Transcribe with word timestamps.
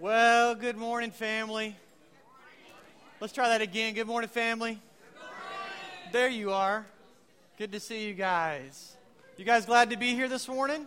Well, 0.00 0.54
good 0.54 0.76
morning, 0.76 1.10
family. 1.10 1.74
Let's 3.18 3.32
try 3.32 3.48
that 3.48 3.62
again. 3.62 3.94
Good 3.94 4.06
morning, 4.06 4.28
family. 4.28 4.78
There 6.12 6.28
you 6.28 6.52
are. 6.52 6.84
Good 7.56 7.72
to 7.72 7.80
see 7.80 8.06
you 8.06 8.12
guys. 8.12 8.94
You 9.38 9.46
guys 9.46 9.64
glad 9.64 9.88
to 9.90 9.96
be 9.96 10.12
here 10.14 10.28
this 10.28 10.48
morning? 10.48 10.86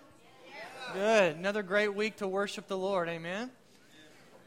Good. 0.94 1.38
Another 1.38 1.64
great 1.64 1.96
week 1.96 2.18
to 2.18 2.28
worship 2.28 2.68
the 2.68 2.78
Lord. 2.78 3.10
Amen. 3.10 3.50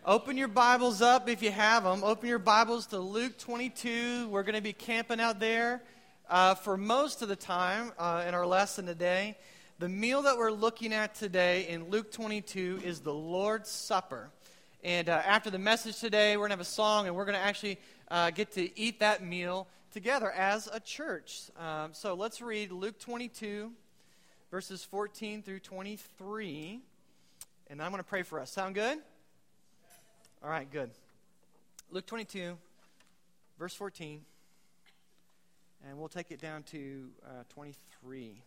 Open 0.06 0.36
your 0.36 0.46
Bibles 0.46 1.02
up 1.02 1.29
if 1.29 1.42
you 1.42 1.50
have 1.50 1.82
them. 1.82 2.04
Open 2.04 2.29
your 2.29 2.38
Bibles 2.38 2.86
to 2.88 3.00
Luke 3.00 3.38
22. 3.38 4.29
We're 4.29 4.44
going 4.44 4.54
to 4.54 4.62
be 4.62 4.72
camping 4.72 5.18
out 5.18 5.40
there 5.40 5.82
uh, 6.30 6.54
for 6.54 6.76
most 6.76 7.20
of 7.20 7.29
the 7.29 7.34
time 7.34 7.90
uh, 7.98 8.24
in 8.29 8.34
our 8.34 8.46
lesson 8.46 8.86
today. 8.86 9.36
The 9.80 9.88
meal 9.88 10.22
that 10.22 10.38
we're 10.38 10.52
looking 10.52 10.92
at 10.92 11.16
today 11.16 11.66
in 11.66 11.90
Luke 11.90 12.12
22 12.12 12.82
is 12.84 13.00
the 13.00 13.12
Lord's 13.12 13.68
Supper. 13.68 14.30
And 14.85 15.09
uh, 15.09 15.22
after 15.25 15.49
the 15.49 15.61
message 15.61 16.00
today, 16.00 16.36
we're 16.36 16.49
going 16.49 16.50
to 16.50 16.54
have 16.54 16.61
a 16.61 16.64
song 16.64 17.07
and 17.07 17.14
we're 17.14 17.25
going 17.25 17.39
to 17.39 17.45
actually 17.45 17.79
uh, 18.11 18.31
get 18.31 18.50
to 18.53 18.77
eat 18.77 18.99
that 18.99 19.23
meal 19.23 19.68
together 19.93 20.29
as 20.32 20.68
a 20.73 20.81
church. 20.81 21.50
Um, 21.57 21.90
so 21.93 22.14
let's 22.14 22.43
read 22.43 22.73
Luke 22.73 22.99
22, 22.99 23.71
verses 24.50 24.82
14 24.82 25.43
through 25.43 25.61
23. 25.61 26.81
And 27.71 27.81
I'm 27.81 27.93
going 27.93 28.03
to 28.03 28.09
pray 28.09 28.25
for 28.25 28.40
us. 28.40 28.50
Sound 28.50 28.75
good? 28.75 28.99
All 30.43 30.50
right, 30.50 30.68
good. 30.68 30.90
Luke 31.93 32.06
22, 32.06 32.59
verse 33.61 33.75
14. 33.75 34.20
And 35.89 35.97
we'll 35.97 36.09
take 36.09 36.33
it 36.33 36.41
down 36.41 36.64
to 36.64 37.09
uh, 37.25 37.45
23. 37.51 38.42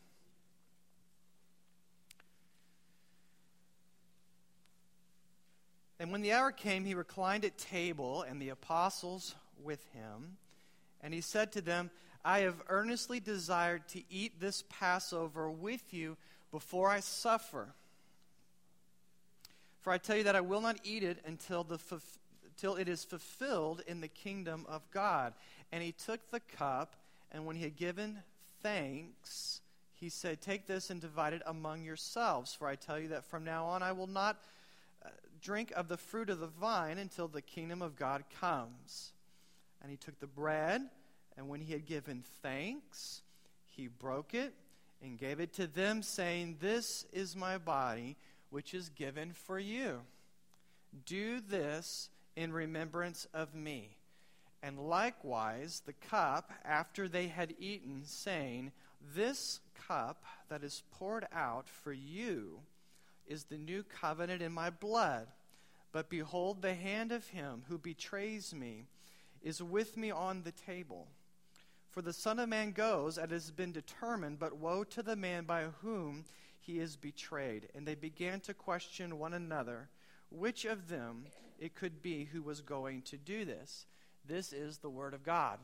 And 6.00 6.12
when 6.12 6.22
the 6.22 6.34
hour 6.34 6.52
came, 6.52 6.86
he 6.86 6.94
reclined 6.94 7.46
at 7.46 7.58
table, 7.58 8.24
and 8.24 8.42
the 8.42 8.50
apostles 8.50 9.36
with 9.64 9.86
him. 9.94 10.38
And 11.02 11.14
he 11.14 11.22
said 11.22 11.52
to 11.54 11.62
them, 11.62 11.90
I 12.24 12.40
have 12.40 12.62
earnestly 12.70 13.20
desired 13.20 13.88
to 13.90 14.02
eat 14.10 14.40
this 14.40 14.64
Passover 14.68 15.50
with 15.50 15.94
you 15.94 16.18
before 16.52 16.90
I 16.90 17.00
suffer. 17.00 17.70
For 19.82 19.94
I 19.94 20.00
tell 20.00 20.18
you 20.18 20.24
that 20.24 20.36
I 20.36 20.42
will 20.42 20.62
not 20.62 20.80
eat 20.84 21.04
it 21.04 21.20
until, 21.26 21.64
the, 21.64 21.78
until 22.44 22.76
it 22.76 22.90
is 22.90 23.04
fulfilled 23.04 23.84
in 23.86 24.02
the 24.02 24.08
kingdom 24.08 24.66
of 24.68 24.82
God. 24.92 25.34
And 25.72 25.84
he 25.84 25.92
took 25.92 26.32
the 26.32 26.40
cup, 26.40 26.96
and 27.32 27.46
when 27.46 27.56
he 27.56 27.64
had 27.64 27.76
given 27.76 28.18
thanks, 28.64 29.62
he 29.94 30.10
said, 30.10 30.42
Take 30.42 30.66
this 30.66 30.90
and 30.90 31.00
divide 31.00 31.34
it 31.34 31.44
among 31.46 31.84
yourselves. 31.84 32.54
For 32.54 32.68
I 32.68 32.76
tell 32.76 33.00
you 33.00 33.10
that 33.10 33.26
from 33.26 33.46
now 33.46 33.66
on 33.66 33.84
I 33.84 33.92
will 33.92 34.08
not 34.08 34.42
drink 35.46 35.72
of 35.76 35.88
the 35.88 35.98
fruit 35.98 36.30
of 36.32 36.40
the 36.40 36.48
vine 36.48 36.98
until 36.98 37.28
the 37.28 37.42
kingdom 37.42 37.82
of 37.82 37.96
God 37.96 38.24
comes. 38.42 39.14
And 39.82 39.92
he 39.92 39.98
took 39.98 40.20
the 40.20 40.28
bread, 40.28 40.82
and 41.38 41.48
when 41.48 41.62
he 41.62 41.74
had 41.74 41.86
given 41.86 42.24
thanks, 42.42 43.22
he 43.66 43.88
broke 43.88 44.34
it 44.34 44.54
and 45.04 45.20
gave 45.20 45.40
it 45.40 45.54
to 45.54 45.68
them, 45.68 46.02
saying, 46.02 46.58
This 46.60 47.06
is 47.14 47.36
my 47.36 47.60
body 47.60 48.18
which 48.50 48.74
is 48.74 48.90
given 48.90 49.34
for 49.34 49.60
you. 49.60 50.02
Do 51.06 51.40
this 51.40 52.10
in 52.36 52.52
remembrance 52.52 53.28
of 53.34 53.54
me. 53.54 53.98
And 54.64 54.80
likewise 54.80 55.84
the 55.86 55.94
cup 55.94 56.52
after 56.64 57.08
they 57.08 57.28
had 57.28 57.54
eaten, 57.60 58.02
saying, 58.06 58.72
This 59.14 59.60
cup 59.88 60.24
that 60.50 60.64
is 60.64 60.82
poured 60.92 61.28
out 61.32 61.70
for 61.70 61.94
you 61.94 62.62
is 63.28 63.46
the 63.46 63.58
new 63.58 63.84
covenant 63.84 64.42
in 64.42 64.52
my 64.52 64.70
blood. 64.70 65.28
But 65.92 66.10
behold, 66.10 66.62
the 66.62 66.74
hand 66.74 67.12
of 67.12 67.28
him 67.28 67.64
who 67.68 67.78
betrays 67.78 68.54
me 68.54 68.86
is 69.42 69.62
with 69.62 69.96
me 69.96 70.12
on 70.12 70.44
the 70.44 70.52
table. 70.52 71.08
For 71.90 72.02
the 72.02 72.12
Son 72.12 72.40
of 72.40 72.50
Man 72.50 72.72
goes, 72.72 73.18
as 73.18 73.30
has 73.32 73.52
been 73.52 73.72
determined, 73.72 74.40
but 74.40 74.58
woe 74.58 74.84
to 74.84 75.02
the 75.02 75.16
man 75.16 75.46
by 75.46 75.66
whom 75.82 76.26
he 76.60 76.80
is 76.80 76.98
betrayed. 76.98 77.70
And 77.74 77.88
they 77.88 77.96
began 77.96 78.42
to 78.42 78.54
question 78.54 79.18
one 79.18 79.34
another 79.34 79.88
which 80.30 80.66
of 80.66 80.90
them 80.90 81.26
it 81.60 81.76
could 81.76 82.02
be 82.02 82.26
who 82.26 82.42
was 82.42 82.60
going 82.60 83.02
to 83.04 83.18
do 83.18 83.46
this. 83.46 83.86
This 84.28 84.52
is 84.52 84.80
the 84.80 84.90
Word 84.90 85.14
of 85.14 85.24
God. 85.24 85.60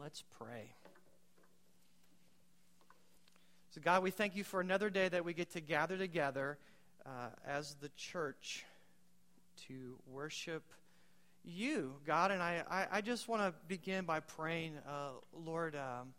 Let's 0.00 0.24
pray. 0.38 0.72
So, 3.74 3.80
God, 3.82 4.02
we 4.02 4.10
thank 4.10 4.36
you 4.36 4.44
for 4.44 4.60
another 4.60 4.90
day 4.90 5.08
that 5.08 5.24
we 5.24 5.32
get 5.32 5.52
to 5.52 5.60
gather 5.62 5.96
together 5.96 6.58
uh, 7.06 7.30
as 7.46 7.74
the 7.80 7.88
church 7.96 8.66
to 9.66 9.96
worship 10.06 10.62
you, 11.42 11.94
God. 12.06 12.32
And 12.32 12.42
I, 12.42 12.64
I, 12.70 12.98
I 12.98 13.00
just 13.00 13.28
want 13.28 13.40
to 13.40 13.54
begin 13.68 14.04
by 14.04 14.20
praying, 14.20 14.74
uh, 14.86 15.12
Lord, 15.32 15.74
um, 15.74 16.12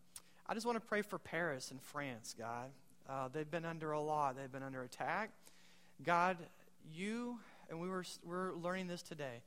I 0.47 0.55
just 0.55 0.65
want 0.65 0.81
to 0.81 0.87
pray 0.87 1.03
for 1.03 1.19
Paris 1.19 1.69
and 1.69 1.79
France, 1.79 2.33
God. 2.35 2.71
Uh, 3.07 3.27
they've 3.31 3.51
been 3.51 3.65
under 3.65 3.91
a 3.91 4.01
lot, 4.01 4.35
they've 4.35 4.51
been 4.51 4.63
under 4.63 4.81
attack. 4.81 5.29
God, 6.03 6.37
you, 6.91 7.37
and 7.69 7.79
we 7.79 7.87
were, 7.87 8.03
we're 8.25 8.53
learning 8.53 8.87
this 8.87 9.03
today, 9.03 9.43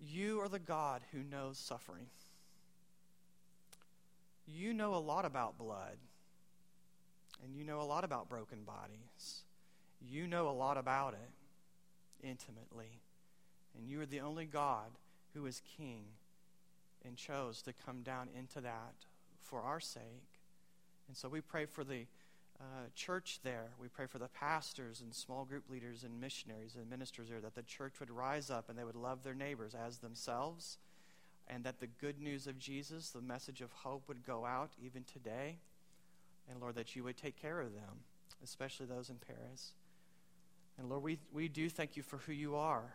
you 0.00 0.40
are 0.40 0.48
the 0.48 0.58
God 0.58 1.02
who 1.12 1.18
knows 1.22 1.58
suffering. 1.58 2.06
You 4.46 4.72
know 4.72 4.94
a 4.94 4.96
lot 4.96 5.26
about 5.26 5.58
blood, 5.58 5.98
and 7.42 7.54
you 7.54 7.64
know 7.64 7.80
a 7.80 7.82
lot 7.82 8.04
about 8.04 8.28
broken 8.28 8.64
bodies. 8.64 9.42
You 10.00 10.26
know 10.26 10.48
a 10.48 10.50
lot 10.50 10.76
about 10.76 11.14
it 11.14 12.26
intimately. 12.26 13.00
And 13.76 13.88
you 13.88 14.00
are 14.00 14.06
the 14.06 14.20
only 14.20 14.44
God 14.44 14.90
who 15.34 15.46
is 15.46 15.62
king 15.76 16.04
and 17.04 17.16
chose 17.16 17.62
to 17.62 17.72
come 17.72 18.02
down 18.02 18.28
into 18.38 18.60
that 18.60 18.94
for 19.40 19.60
our 19.60 19.80
sake. 19.80 20.02
And 21.08 21.16
so 21.16 21.28
we 21.28 21.40
pray 21.40 21.66
for 21.66 21.84
the 21.84 22.06
uh, 22.60 22.86
church 22.94 23.40
there. 23.42 23.70
We 23.80 23.88
pray 23.88 24.06
for 24.06 24.18
the 24.18 24.28
pastors 24.28 25.00
and 25.00 25.12
small 25.12 25.44
group 25.44 25.64
leaders 25.68 26.04
and 26.04 26.20
missionaries 26.20 26.76
and 26.76 26.88
ministers 26.88 27.28
there 27.28 27.40
that 27.40 27.54
the 27.54 27.62
church 27.62 27.94
would 27.98 28.10
rise 28.10 28.50
up 28.50 28.68
and 28.68 28.78
they 28.78 28.84
would 28.84 28.94
love 28.94 29.24
their 29.24 29.34
neighbors 29.34 29.74
as 29.74 29.98
themselves, 29.98 30.78
and 31.48 31.64
that 31.64 31.80
the 31.80 31.88
good 31.88 32.20
news 32.20 32.46
of 32.46 32.58
Jesus, 32.58 33.10
the 33.10 33.20
message 33.20 33.60
of 33.60 33.72
hope, 33.72 34.06
would 34.06 34.24
go 34.24 34.44
out 34.44 34.70
even 34.82 35.02
today. 35.04 35.56
And 36.50 36.60
Lord, 36.60 36.74
that 36.74 36.94
you 36.96 37.04
would 37.04 37.16
take 37.16 37.40
care 37.40 37.60
of 37.60 37.72
them, 37.72 38.04
especially 38.42 38.86
those 38.86 39.10
in 39.10 39.16
Paris. 39.16 39.72
And 40.78 40.88
Lord, 40.88 41.02
we, 41.02 41.18
we 41.32 41.48
do 41.48 41.68
thank 41.68 41.96
you 41.96 42.02
for 42.02 42.18
who 42.18 42.32
you 42.32 42.56
are. 42.56 42.94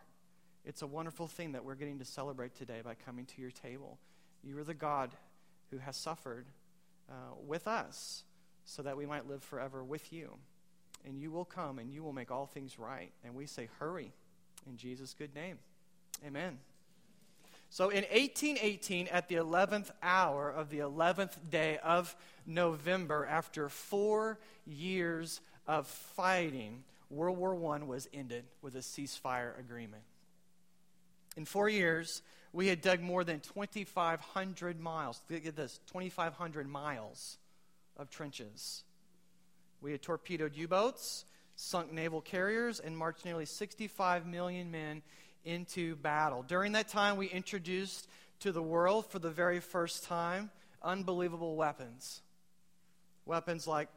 It's 0.64 0.82
a 0.82 0.86
wonderful 0.86 1.26
thing 1.26 1.52
that 1.52 1.64
we're 1.64 1.74
getting 1.74 1.98
to 1.98 2.04
celebrate 2.04 2.54
today 2.54 2.80
by 2.84 2.94
coming 2.94 3.24
to 3.26 3.40
your 3.40 3.50
table. 3.50 3.98
You 4.42 4.58
are 4.58 4.64
the 4.64 4.74
God 4.74 5.10
who 5.70 5.78
has 5.78 5.96
suffered 5.96 6.46
uh, 7.08 7.34
with 7.46 7.66
us 7.66 8.24
so 8.64 8.82
that 8.82 8.96
we 8.96 9.06
might 9.06 9.28
live 9.28 9.42
forever 9.42 9.82
with 9.82 10.12
you. 10.12 10.34
And 11.06 11.18
you 11.18 11.30
will 11.30 11.44
come 11.44 11.78
and 11.78 11.90
you 11.90 12.02
will 12.02 12.12
make 12.12 12.30
all 12.30 12.46
things 12.46 12.78
right. 12.78 13.12
And 13.24 13.34
we 13.34 13.46
say, 13.46 13.68
hurry 13.78 14.12
in 14.66 14.76
Jesus' 14.76 15.14
good 15.14 15.34
name. 15.34 15.58
Amen. 16.26 16.58
So 17.70 17.90
in 17.90 18.04
1818, 18.04 19.08
at 19.08 19.28
the 19.28 19.36
11th 19.36 19.90
hour 20.02 20.50
of 20.50 20.70
the 20.70 20.78
11th 20.78 21.36
day 21.50 21.78
of 21.78 22.14
November, 22.46 23.26
after 23.26 23.68
four 23.68 24.38
years 24.66 25.40
of 25.66 25.86
fighting, 25.86 26.82
World 27.10 27.38
War 27.38 27.74
I 27.74 27.84
was 27.84 28.08
ended 28.12 28.44
with 28.62 28.74
a 28.74 28.80
ceasefire 28.80 29.58
agreement. 29.58 30.02
In 31.36 31.44
four 31.44 31.68
years, 31.68 32.22
we 32.52 32.68
had 32.68 32.80
dug 32.80 33.00
more 33.00 33.22
than 33.22 33.40
2,500 33.40 34.80
miles. 34.80 35.20
Get 35.28 35.54
this 35.54 35.80
2,500 35.88 36.66
miles 36.66 37.38
of 37.96 38.10
trenches. 38.10 38.82
We 39.80 39.92
had 39.92 40.02
torpedoed 40.02 40.56
U 40.56 40.66
boats, 40.68 41.24
sunk 41.54 41.92
naval 41.92 42.20
carriers, 42.20 42.80
and 42.80 42.96
marched 42.96 43.24
nearly 43.24 43.44
65 43.44 44.26
million 44.26 44.70
men 44.70 45.02
into 45.44 45.96
battle. 45.96 46.44
During 46.46 46.72
that 46.72 46.88
time, 46.88 47.16
we 47.16 47.26
introduced 47.26 48.08
to 48.40 48.52
the 48.52 48.62
world 48.62 49.06
for 49.06 49.18
the 49.18 49.30
very 49.30 49.60
first 49.60 50.04
time 50.04 50.50
unbelievable 50.82 51.56
weapons. 51.56 52.22
Weapons 53.26 53.66
like 53.66 53.88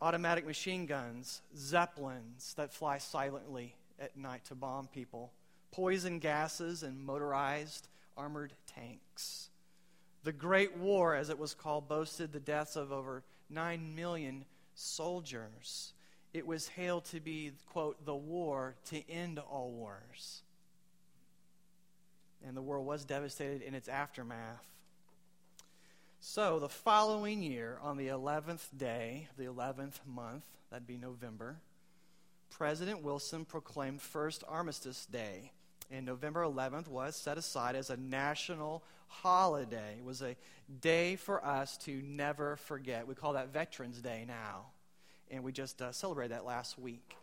automatic 0.00 0.46
machine 0.46 0.86
guns, 0.86 1.40
zeppelins 1.56 2.54
that 2.54 2.72
fly 2.72 2.98
silently 2.98 3.74
at 3.98 4.16
night 4.16 4.44
to 4.44 4.54
bomb 4.54 4.86
people, 4.88 5.32
poison 5.72 6.18
gases, 6.18 6.82
and 6.82 7.04
motorized 7.04 7.88
armored 8.16 8.52
tanks. 8.66 9.48
The 10.24 10.32
Great 10.32 10.76
War, 10.76 11.14
as 11.14 11.30
it 11.30 11.38
was 11.38 11.54
called, 11.54 11.88
boasted 11.88 12.32
the 12.32 12.40
deaths 12.40 12.76
of 12.76 12.92
over 12.92 13.22
9 13.48 13.94
million 13.94 14.44
soldiers. 14.74 15.92
It 16.34 16.46
was 16.46 16.68
hailed 16.68 17.04
to 17.06 17.20
be, 17.20 17.52
quote, 17.70 18.04
the 18.04 18.14
war 18.14 18.74
to 18.86 19.10
end 19.10 19.38
all 19.38 19.70
wars. 19.70 20.42
And 22.44 22.56
the 22.56 22.62
world 22.62 22.86
was 22.86 23.04
devastated 23.04 23.62
in 23.62 23.74
its 23.74 23.88
aftermath. 23.88 24.64
So, 26.20 26.58
the 26.58 26.68
following 26.68 27.42
year, 27.42 27.78
on 27.82 27.96
the 27.96 28.08
11th 28.08 28.66
day, 28.76 29.28
of 29.30 29.36
the 29.36 29.44
11th 29.44 30.04
month, 30.06 30.44
that'd 30.70 30.86
be 30.86 30.96
November, 30.96 31.58
President 32.50 33.02
Wilson 33.02 33.44
proclaimed 33.44 34.00
First 34.00 34.42
Armistice 34.48 35.06
Day, 35.06 35.52
and 35.90 36.06
November 36.06 36.42
11th 36.42 36.88
was 36.88 37.14
set 37.14 37.38
aside 37.38 37.76
as 37.76 37.90
a 37.90 37.96
national 37.96 38.82
holiday. 39.08 39.96
It 39.98 40.04
was 40.04 40.22
a 40.22 40.36
day 40.80 41.16
for 41.16 41.44
us 41.44 41.76
to 41.78 42.02
never 42.02 42.56
forget. 42.56 43.06
We 43.06 43.14
call 43.14 43.34
that 43.34 43.52
Veterans 43.52 44.00
Day 44.00 44.24
now, 44.26 44.66
and 45.30 45.44
we 45.44 45.52
just 45.52 45.80
uh, 45.82 45.92
celebrated 45.92 46.32
that 46.32 46.44
last 46.44 46.78
week. 46.78 47.16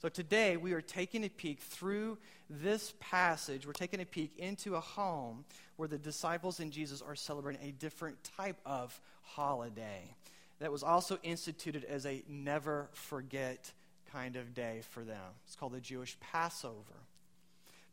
So 0.00 0.08
today 0.08 0.56
we 0.56 0.72
are 0.72 0.80
taking 0.80 1.24
a 1.24 1.28
peek 1.28 1.60
through 1.60 2.16
this 2.48 2.94
passage. 3.00 3.66
We're 3.66 3.74
taking 3.74 4.00
a 4.00 4.06
peek 4.06 4.32
into 4.38 4.76
a 4.76 4.80
home 4.80 5.44
where 5.76 5.88
the 5.88 5.98
disciples 5.98 6.58
and 6.58 6.72
Jesus 6.72 7.02
are 7.02 7.14
celebrating 7.14 7.68
a 7.68 7.72
different 7.72 8.16
type 8.24 8.56
of 8.64 8.98
holiday 9.20 10.14
that 10.58 10.72
was 10.72 10.82
also 10.82 11.18
instituted 11.22 11.84
as 11.84 12.06
a 12.06 12.22
never 12.26 12.88
forget 12.94 13.72
kind 14.10 14.36
of 14.36 14.54
day 14.54 14.80
for 14.88 15.04
them. 15.04 15.34
It's 15.44 15.54
called 15.54 15.72
the 15.72 15.80
Jewish 15.82 16.16
Passover. 16.18 17.04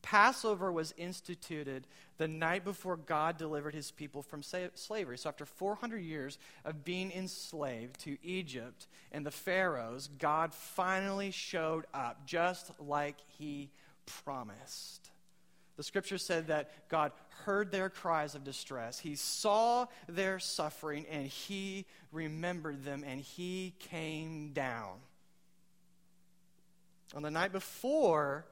Passover 0.07 0.71
was 0.71 0.94
instituted 0.95 1.86
the 2.18 2.30
night 2.30 2.63
before 2.63 2.95
God 2.95 3.38
delivered 3.38 3.75
his 3.75 3.92
people 3.92 4.21
from 4.21 4.42
slavery. 4.42 5.18
So, 5.18 5.27
after 5.27 5.45
400 5.45 5.98
years 5.98 6.38
of 6.63 6.86
being 6.86 7.12
enslaved 7.12 8.00
to 8.06 8.18
Egypt 8.24 8.88
and 9.12 9.25
the 9.25 9.31
Pharaohs, 9.31 10.07
God 10.18 10.54
finally 10.54 11.31
showed 11.31 11.88
up 11.94 12.25
just 12.25 12.71
like 12.80 13.18
he 13.38 13.69
promised. 14.06 15.09
The 15.75 15.83
scripture 15.83 16.18
said 16.18 16.48
that 16.48 16.88
God 16.88 17.12
heard 17.44 17.69
their 17.69 17.89
cries 17.89 18.33
of 18.33 18.45
distress. 18.45 19.00
He 19.00 19.18
saw 19.18 19.88
their 20.07 20.39
suffering 20.39 21.06
and 21.12 21.27
he 21.27 21.86
remembered 22.13 22.86
them 22.86 23.04
and 23.06 23.19
he 23.19 23.74
came 23.80 24.54
down. 24.54 25.00
On 27.13 27.24
the 27.24 27.31
night 27.31 27.51
before, 27.51 28.45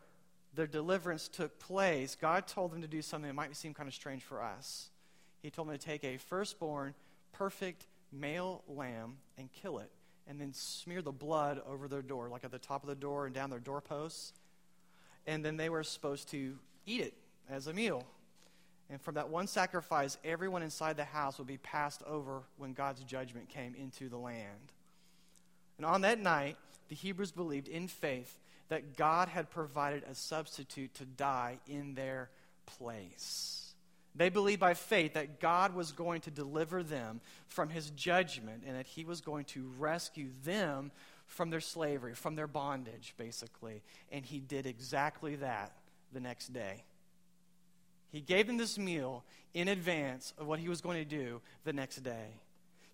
their 0.55 0.67
deliverance 0.67 1.27
took 1.27 1.59
place, 1.59 2.15
God 2.19 2.47
told 2.47 2.71
them 2.71 2.81
to 2.81 2.87
do 2.87 3.01
something 3.01 3.27
that 3.27 3.33
might 3.33 3.55
seem 3.55 3.73
kind 3.73 3.87
of 3.87 3.93
strange 3.93 4.23
for 4.23 4.41
us. 4.41 4.89
He 5.41 5.49
told 5.49 5.67
them 5.67 5.77
to 5.77 5.83
take 5.83 6.03
a 6.03 6.17
firstborn, 6.17 6.93
perfect 7.31 7.87
male 8.11 8.63
lamb 8.67 9.17
and 9.37 9.51
kill 9.51 9.79
it, 9.79 9.91
and 10.27 10.39
then 10.39 10.53
smear 10.53 11.01
the 11.01 11.11
blood 11.11 11.61
over 11.67 11.87
their 11.87 12.01
door, 12.01 12.29
like 12.29 12.43
at 12.43 12.51
the 12.51 12.59
top 12.59 12.83
of 12.83 12.89
the 12.89 12.95
door 12.95 13.25
and 13.25 13.35
down 13.35 13.49
their 13.49 13.59
doorposts. 13.59 14.33
And 15.27 15.43
then 15.43 15.57
they 15.57 15.69
were 15.69 15.83
supposed 15.83 16.29
to 16.29 16.57
eat 16.85 17.01
it 17.01 17.13
as 17.49 17.67
a 17.67 17.73
meal. 17.73 18.05
And 18.89 19.01
from 19.01 19.15
that 19.15 19.29
one 19.29 19.47
sacrifice, 19.47 20.17
everyone 20.23 20.61
inside 20.61 20.97
the 20.97 21.05
house 21.05 21.37
would 21.37 21.47
be 21.47 21.57
passed 21.57 22.03
over 22.03 22.43
when 22.57 22.73
God's 22.73 23.03
judgment 23.03 23.49
came 23.49 23.75
into 23.75 24.09
the 24.09 24.17
land. 24.17 24.71
And 25.77 25.85
on 25.85 26.01
that 26.01 26.19
night, 26.19 26.57
the 26.87 26.95
Hebrews 26.95 27.31
believed 27.31 27.67
in 27.67 27.87
faith 27.87 28.37
that 28.69 28.97
God 28.97 29.27
had 29.27 29.49
provided 29.49 30.03
a 30.09 30.15
substitute 30.15 30.93
to 30.95 31.05
die 31.05 31.59
in 31.67 31.95
their 31.95 32.29
place. 32.65 33.73
They 34.15 34.29
believed 34.29 34.61
by 34.61 34.73
faith 34.73 35.13
that 35.13 35.39
God 35.39 35.75
was 35.75 35.91
going 35.91 36.21
to 36.21 36.31
deliver 36.31 36.83
them 36.83 37.19
from 37.47 37.69
his 37.69 37.89
judgment 37.91 38.63
and 38.65 38.77
that 38.77 38.87
he 38.87 39.03
was 39.03 39.19
going 39.19 39.43
to 39.45 39.71
rescue 39.77 40.29
them 40.43 40.91
from 41.27 41.49
their 41.49 41.59
slavery, 41.59 42.13
from 42.13 42.35
their 42.35 42.47
bondage, 42.47 43.13
basically. 43.17 43.83
And 44.11 44.25
he 44.25 44.39
did 44.39 44.65
exactly 44.65 45.35
that 45.37 45.73
the 46.13 46.21
next 46.21 46.53
day. 46.53 46.85
He 48.09 48.21
gave 48.21 48.47
them 48.47 48.55
this 48.55 48.77
meal 48.77 49.25
in 49.53 49.67
advance 49.67 50.33
of 50.37 50.47
what 50.47 50.59
he 50.59 50.69
was 50.69 50.79
going 50.79 50.97
to 50.97 51.05
do 51.05 51.41
the 51.65 51.73
next 51.73 51.97
day. 51.97 52.39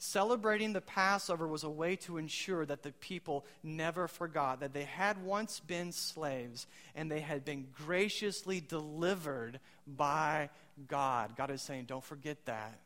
Celebrating 0.03 0.73
the 0.73 0.81
Passover 0.81 1.47
was 1.47 1.63
a 1.63 1.69
way 1.69 1.95
to 1.95 2.17
ensure 2.17 2.65
that 2.65 2.81
the 2.81 2.91
people 2.91 3.45
never 3.61 4.07
forgot 4.07 4.61
that 4.61 4.73
they 4.73 4.85
had 4.85 5.23
once 5.23 5.59
been 5.59 5.91
slaves 5.91 6.65
and 6.95 7.11
they 7.11 7.19
had 7.19 7.45
been 7.45 7.67
graciously 7.85 8.59
delivered 8.59 9.59
by 9.85 10.49
God. 10.87 11.35
God 11.37 11.51
is 11.51 11.61
saying, 11.61 11.85
don't 11.85 12.03
forget 12.03 12.43
that. 12.45 12.79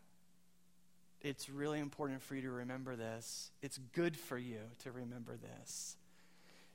It's 1.22 1.50
really 1.50 1.80
important 1.80 2.22
for 2.22 2.36
you 2.36 2.42
to 2.42 2.52
remember 2.52 2.98
this. 2.98 3.50
It's 3.62 3.80
good 3.94 4.18
for 4.18 4.38
you 4.38 4.60
to 4.84 4.92
remember 4.92 5.38
this. 5.38 5.96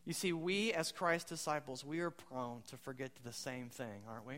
You 0.07 0.15
see, 0.15 0.33
we 0.33 0.73
as 0.73 0.91
Christ 0.91 1.29
disciples, 1.29 1.85
we 1.85 2.01
are 2.01 2.11
prone 2.11 2.63
to 2.69 2.79
forget 2.79 3.11
the 3.25 3.35
same 3.35 3.69
thing, 3.69 4.05
aren't 4.09 4.27
we? 4.27 4.37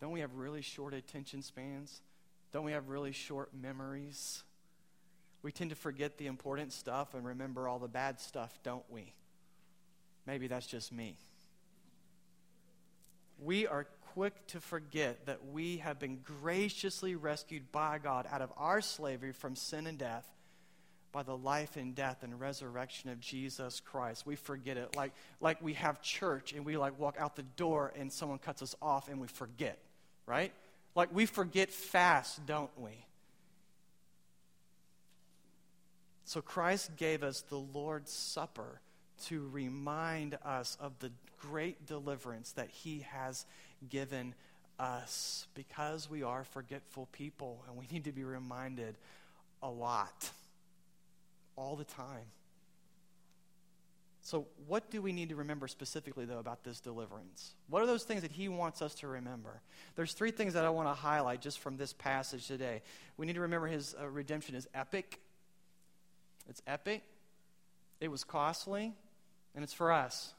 Don't 0.00 0.10
we 0.10 0.18
have 0.18 0.34
really 0.34 0.62
short 0.62 0.94
attention 0.94 1.42
spans? 1.42 2.00
Don't 2.52 2.64
we 2.64 2.72
have 2.72 2.88
really 2.88 3.12
short 3.12 3.50
memories? 3.54 4.42
We 5.42 5.52
tend 5.52 5.70
to 5.70 5.76
forget 5.76 6.18
the 6.18 6.26
important 6.26 6.72
stuff 6.72 7.14
and 7.14 7.24
remember 7.24 7.66
all 7.66 7.78
the 7.78 7.88
bad 7.88 8.20
stuff, 8.20 8.58
don't 8.62 8.84
we? 8.90 9.12
Maybe 10.26 10.46
that's 10.46 10.66
just 10.66 10.92
me. 10.92 11.16
We 13.38 13.66
are 13.66 13.86
quick 14.12 14.46
to 14.48 14.60
forget 14.60 15.26
that 15.26 15.46
we 15.52 15.78
have 15.78 15.98
been 15.98 16.18
graciously 16.22 17.16
rescued 17.16 17.72
by 17.72 17.98
God 17.98 18.26
out 18.30 18.42
of 18.42 18.52
our 18.56 18.80
slavery 18.80 19.32
from 19.32 19.56
sin 19.56 19.86
and 19.86 19.98
death 19.98 20.28
by 21.12 21.22
the 21.22 21.36
life 21.36 21.76
and 21.76 21.94
death 21.94 22.22
and 22.22 22.38
resurrection 22.40 23.10
of 23.10 23.20
Jesus 23.20 23.80
Christ. 23.80 24.26
We 24.26 24.36
forget 24.36 24.76
it 24.76 24.96
like, 24.96 25.12
like 25.40 25.62
we 25.62 25.74
have 25.74 26.00
church 26.02 26.52
and 26.52 26.64
we 26.64 26.76
like 26.76 26.98
walk 26.98 27.16
out 27.18 27.36
the 27.36 27.42
door 27.42 27.92
and 27.98 28.12
someone 28.12 28.38
cuts 28.38 28.62
us 28.62 28.74
off 28.80 29.08
and 29.08 29.20
we 29.20 29.28
forget, 29.28 29.78
right? 30.26 30.52
Like 30.94 31.14
we 31.14 31.26
forget 31.26 31.70
fast, 31.70 32.44
don't 32.46 32.70
we? 32.78 32.90
So 36.24 36.40
Christ 36.40 36.96
gave 36.96 37.22
us 37.22 37.42
the 37.42 37.58
Lord's 37.58 38.12
Supper 38.12 38.80
to 39.26 39.48
remind 39.52 40.38
us 40.44 40.76
of 40.80 40.98
the 40.98 41.10
great 41.38 41.86
deliverance 41.86 42.52
that 42.52 42.70
he 42.70 43.04
has 43.10 43.44
given 43.88 44.34
us 44.78 45.46
because 45.54 46.08
we 46.08 46.22
are 46.22 46.44
forgetful 46.44 47.08
people 47.12 47.62
and 47.68 47.76
we 47.76 47.86
need 47.92 48.04
to 48.04 48.12
be 48.12 48.24
reminded 48.24 48.96
a 49.62 49.70
lot, 49.70 50.30
all 51.56 51.76
the 51.76 51.84
time. 51.84 52.26
So, 54.24 54.46
what 54.68 54.88
do 54.90 55.02
we 55.02 55.12
need 55.12 55.30
to 55.30 55.36
remember 55.36 55.66
specifically, 55.66 56.24
though, 56.24 56.38
about 56.38 56.62
this 56.62 56.78
deliverance? 56.78 57.54
What 57.68 57.82
are 57.82 57.86
those 57.86 58.04
things 58.04 58.22
that 58.22 58.30
he 58.30 58.48
wants 58.48 58.80
us 58.80 58.94
to 58.96 59.08
remember? 59.08 59.60
There's 59.96 60.12
three 60.12 60.30
things 60.30 60.54
that 60.54 60.64
I 60.64 60.70
want 60.70 60.88
to 60.88 60.94
highlight 60.94 61.40
just 61.40 61.58
from 61.58 61.76
this 61.76 61.92
passage 61.92 62.46
today. 62.46 62.82
We 63.16 63.26
need 63.26 63.34
to 63.34 63.40
remember 63.40 63.66
his 63.66 63.96
uh, 64.00 64.08
redemption 64.08 64.54
is 64.54 64.68
epic. 64.74 65.20
It's 66.48 66.62
epic, 66.66 67.02
it 68.00 68.08
was 68.08 68.24
costly, 68.24 68.92
and 69.54 69.64
it's 69.64 69.72
for 69.72 69.92
us. 69.92 70.34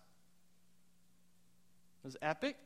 It 2.03 2.07
was 2.07 2.17
epic, 2.21 2.57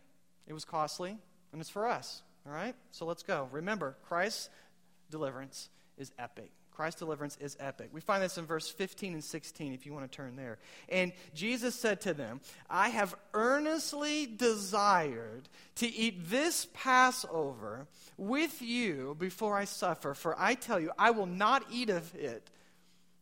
it 0.48 0.54
was 0.54 0.66
costly, 0.66 1.18
and 1.52 1.62
it's 1.62 1.70
for 1.70 1.88
us. 1.88 2.22
All 2.46 2.54
right? 2.54 2.76
So 2.92 3.06
let's 3.06 3.24
go. 3.24 3.48
Remember, 3.52 3.96
Christ's 4.08 4.50
deliverance 5.12 5.70
is 5.98 6.12
epic. 6.18 6.52
Christ's 6.78 7.00
deliverance 7.00 7.38
is 7.42 7.58
epic. 7.60 7.90
We 7.92 8.02
find 8.02 8.22
this 8.22 8.38
in 8.38 8.46
verse 8.46 8.70
15 8.70 9.14
and 9.14 9.24
16 9.24 9.74
if 9.74 9.88
you 9.88 9.94
want 9.94 10.10
to 10.10 10.16
turn 10.16 10.36
there. 10.36 10.60
And 10.90 11.12
Jesus 11.34 11.74
said 11.74 12.02
to 12.02 12.14
them, 12.14 12.40
I 12.70 12.90
have 12.90 13.16
earnestly 13.34 14.28
desired 14.28 15.50
to 15.78 15.88
eat 15.88 16.30
this 16.30 16.68
Passover 16.76 17.88
with 18.16 18.62
you 18.62 19.16
before 19.18 19.58
I 19.58 19.66
suffer, 19.66 20.14
for 20.14 20.36
I 20.38 20.54
tell 20.54 20.80
you, 20.80 20.92
I 21.00 21.10
will 21.10 21.26
not 21.26 21.64
eat 21.72 21.90
of 21.90 22.14
it 22.14 22.48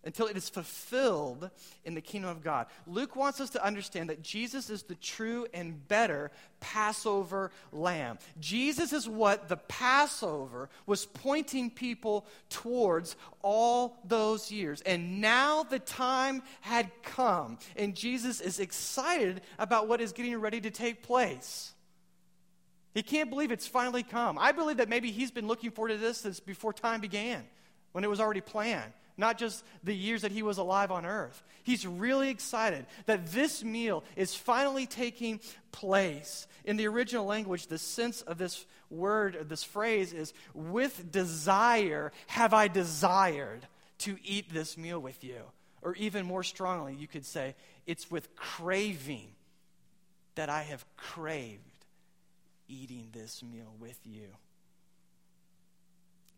until 0.05 0.27
it 0.27 0.37
is 0.37 0.49
fulfilled 0.49 1.49
in 1.83 1.95
the 1.95 2.01
kingdom 2.01 2.29
of 2.29 2.43
God. 2.43 2.67
Luke 2.85 3.15
wants 3.15 3.41
us 3.41 3.49
to 3.51 3.65
understand 3.65 4.09
that 4.09 4.21
Jesus 4.21 4.69
is 4.69 4.83
the 4.83 4.95
true 4.95 5.47
and 5.53 5.87
better 5.87 6.31
Passover 6.59 7.51
lamb. 7.71 8.19
Jesus 8.39 8.93
is 8.93 9.09
what 9.09 9.49
the 9.49 9.57
Passover 9.57 10.69
was 10.85 11.07
pointing 11.07 11.71
people 11.71 12.27
towards 12.49 13.15
all 13.41 13.97
those 14.05 14.51
years. 14.51 14.81
And 14.81 15.19
now 15.21 15.63
the 15.63 15.79
time 15.79 16.43
had 16.61 16.91
come, 17.01 17.57
and 17.75 17.95
Jesus 17.95 18.39
is 18.41 18.59
excited 18.59 19.41
about 19.57 19.87
what 19.87 20.01
is 20.01 20.13
getting 20.13 20.39
ready 20.39 20.61
to 20.61 20.69
take 20.69 21.01
place. 21.01 21.71
He 22.93 23.01
can't 23.01 23.29
believe 23.29 23.51
it's 23.51 23.67
finally 23.67 24.03
come. 24.03 24.37
I 24.39 24.51
believe 24.51 24.77
that 24.77 24.87
maybe 24.87 25.11
he's 25.11 25.31
been 25.31 25.47
looking 25.47 25.71
forward 25.71 25.89
to 25.89 25.97
this 25.97 26.19
since 26.19 26.39
before 26.39 26.71
time 26.71 27.01
began, 27.01 27.43
when 27.91 28.03
it 28.03 28.09
was 28.09 28.19
already 28.19 28.41
planned 28.41 28.93
not 29.17 29.37
just 29.37 29.63
the 29.83 29.95
years 29.95 30.21
that 30.23 30.31
he 30.31 30.43
was 30.43 30.57
alive 30.57 30.91
on 30.91 31.05
earth. 31.05 31.41
He's 31.63 31.87
really 31.87 32.29
excited 32.29 32.85
that 33.05 33.27
this 33.27 33.63
meal 33.63 34.03
is 34.15 34.35
finally 34.35 34.85
taking 34.85 35.39
place. 35.71 36.47
In 36.63 36.77
the 36.77 36.87
original 36.87 37.25
language, 37.25 37.67
the 37.67 37.77
sense 37.77 38.21
of 38.21 38.37
this 38.37 38.65
word, 38.89 39.47
this 39.49 39.63
phrase 39.63 40.13
is, 40.13 40.33
with 40.53 41.11
desire 41.11 42.11
have 42.27 42.53
I 42.53 42.67
desired 42.67 43.67
to 43.99 44.17
eat 44.23 44.53
this 44.53 44.77
meal 44.77 44.99
with 44.99 45.23
you. 45.23 45.41
Or 45.81 45.95
even 45.95 46.25
more 46.25 46.43
strongly, 46.43 46.95
you 46.95 47.07
could 47.07 47.25
say, 47.25 47.55
it's 47.85 48.09
with 48.09 48.35
craving 48.35 49.27
that 50.33 50.49
I 50.49 50.63
have 50.63 50.83
craved 50.97 51.61
eating 52.67 53.09
this 53.11 53.43
meal 53.43 53.73
with 53.79 53.99
you. 54.03 54.27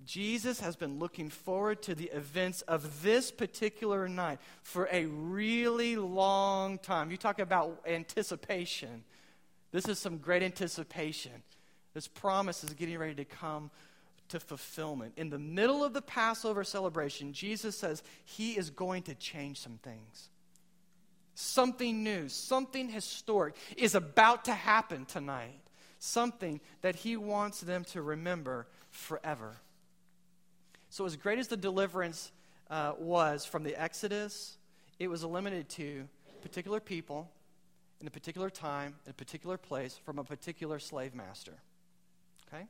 Jesus 0.05 0.59
has 0.59 0.75
been 0.75 0.99
looking 0.99 1.29
forward 1.29 1.81
to 1.83 1.95
the 1.95 2.09
events 2.13 2.61
of 2.63 3.01
this 3.01 3.31
particular 3.31 4.07
night 4.07 4.39
for 4.61 4.87
a 4.91 5.05
really 5.05 5.95
long 5.95 6.77
time. 6.77 7.11
You 7.11 7.17
talk 7.17 7.39
about 7.39 7.81
anticipation. 7.85 9.03
This 9.71 9.87
is 9.87 9.99
some 9.99 10.17
great 10.17 10.43
anticipation. 10.43 11.31
This 11.93 12.07
promise 12.07 12.63
is 12.63 12.73
getting 12.73 12.97
ready 12.97 13.15
to 13.15 13.25
come 13.25 13.71
to 14.29 14.39
fulfillment. 14.39 15.13
In 15.17 15.29
the 15.29 15.39
middle 15.39 15.83
of 15.83 15.93
the 15.93 16.01
Passover 16.01 16.63
celebration, 16.63 17.33
Jesus 17.33 17.77
says 17.77 18.03
he 18.23 18.57
is 18.57 18.69
going 18.69 19.03
to 19.03 19.15
change 19.15 19.59
some 19.59 19.79
things. 19.81 20.29
Something 21.33 22.03
new, 22.03 22.29
something 22.29 22.89
historic 22.89 23.55
is 23.75 23.95
about 23.95 24.45
to 24.45 24.53
happen 24.53 25.05
tonight. 25.05 25.59
Something 25.99 26.61
that 26.81 26.95
he 26.95 27.17
wants 27.17 27.61
them 27.61 27.83
to 27.85 28.01
remember 28.01 28.67
forever. 28.91 29.57
So, 30.89 31.05
as 31.05 31.15
great 31.15 31.39
as 31.39 31.47
the 31.47 31.57
deliverance 31.57 32.31
uh, 32.69 32.93
was 32.97 33.45
from 33.45 33.63
the 33.63 33.79
Exodus, 33.79 34.57
it 34.99 35.09
was 35.09 35.23
limited 35.23 35.69
to 35.69 36.07
particular 36.41 36.79
people 36.79 37.29
in 37.99 38.07
a 38.07 38.11
particular 38.11 38.49
time, 38.49 38.95
in 39.05 39.11
a 39.11 39.13
particular 39.13 39.57
place, 39.57 39.99
from 40.05 40.19
a 40.19 40.23
particular 40.23 40.79
slave 40.79 41.13
master. 41.13 41.53
Okay? 42.47 42.65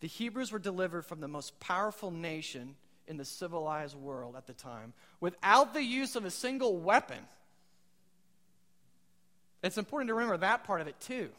The 0.00 0.08
Hebrews 0.08 0.52
were 0.52 0.58
delivered 0.58 1.06
from 1.06 1.20
the 1.20 1.28
most 1.28 1.58
powerful 1.60 2.10
nation 2.10 2.76
in 3.06 3.16
the 3.16 3.24
civilized 3.24 3.96
world 3.96 4.34
at 4.36 4.46
the 4.46 4.52
time 4.52 4.92
without 5.20 5.74
the 5.74 5.82
use 5.82 6.16
of 6.16 6.24
a 6.24 6.30
single 6.30 6.76
weapon. 6.76 7.18
It's 9.62 9.78
important 9.78 10.08
to 10.08 10.14
remember 10.14 10.36
that 10.38 10.64
part 10.64 10.80
of 10.80 10.88
it 10.88 11.00
too. 11.00 11.30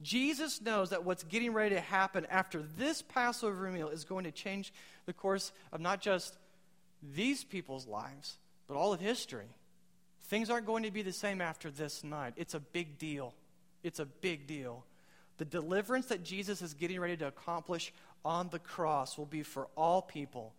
Jesus 0.00 0.60
knows 0.60 0.90
that 0.90 1.04
what's 1.04 1.24
getting 1.24 1.52
ready 1.52 1.74
to 1.74 1.80
happen 1.80 2.26
after 2.30 2.62
this 2.76 3.02
Passover 3.02 3.70
meal 3.70 3.88
is 3.88 4.04
going 4.04 4.24
to 4.24 4.30
change 4.30 4.72
the 5.06 5.12
course 5.12 5.50
of 5.72 5.80
not 5.80 6.00
just 6.00 6.36
these 7.02 7.44
people's 7.44 7.86
lives, 7.86 8.38
but 8.66 8.76
all 8.76 8.92
of 8.92 9.00
history. 9.00 9.48
Things 10.24 10.50
aren't 10.50 10.66
going 10.66 10.84
to 10.84 10.90
be 10.90 11.02
the 11.02 11.12
same 11.12 11.40
after 11.40 11.70
this 11.70 12.04
night. 12.04 12.34
It's 12.36 12.54
a 12.54 12.60
big 12.60 12.98
deal. 12.98 13.34
It's 13.82 13.98
a 13.98 14.04
big 14.04 14.46
deal. 14.46 14.84
The 15.38 15.44
deliverance 15.44 16.06
that 16.06 16.22
Jesus 16.22 16.62
is 16.62 16.74
getting 16.74 17.00
ready 17.00 17.16
to 17.16 17.26
accomplish 17.26 17.92
on 18.24 18.48
the 18.50 18.58
cross 18.58 19.16
will 19.16 19.26
be 19.26 19.42
for 19.42 19.68
all 19.76 20.02
people 20.02 20.52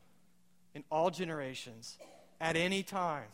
in 0.73 0.83
all 0.89 1.11
generations 1.11 1.97
at 2.41 2.55
any 2.55 2.83
time. 2.83 3.27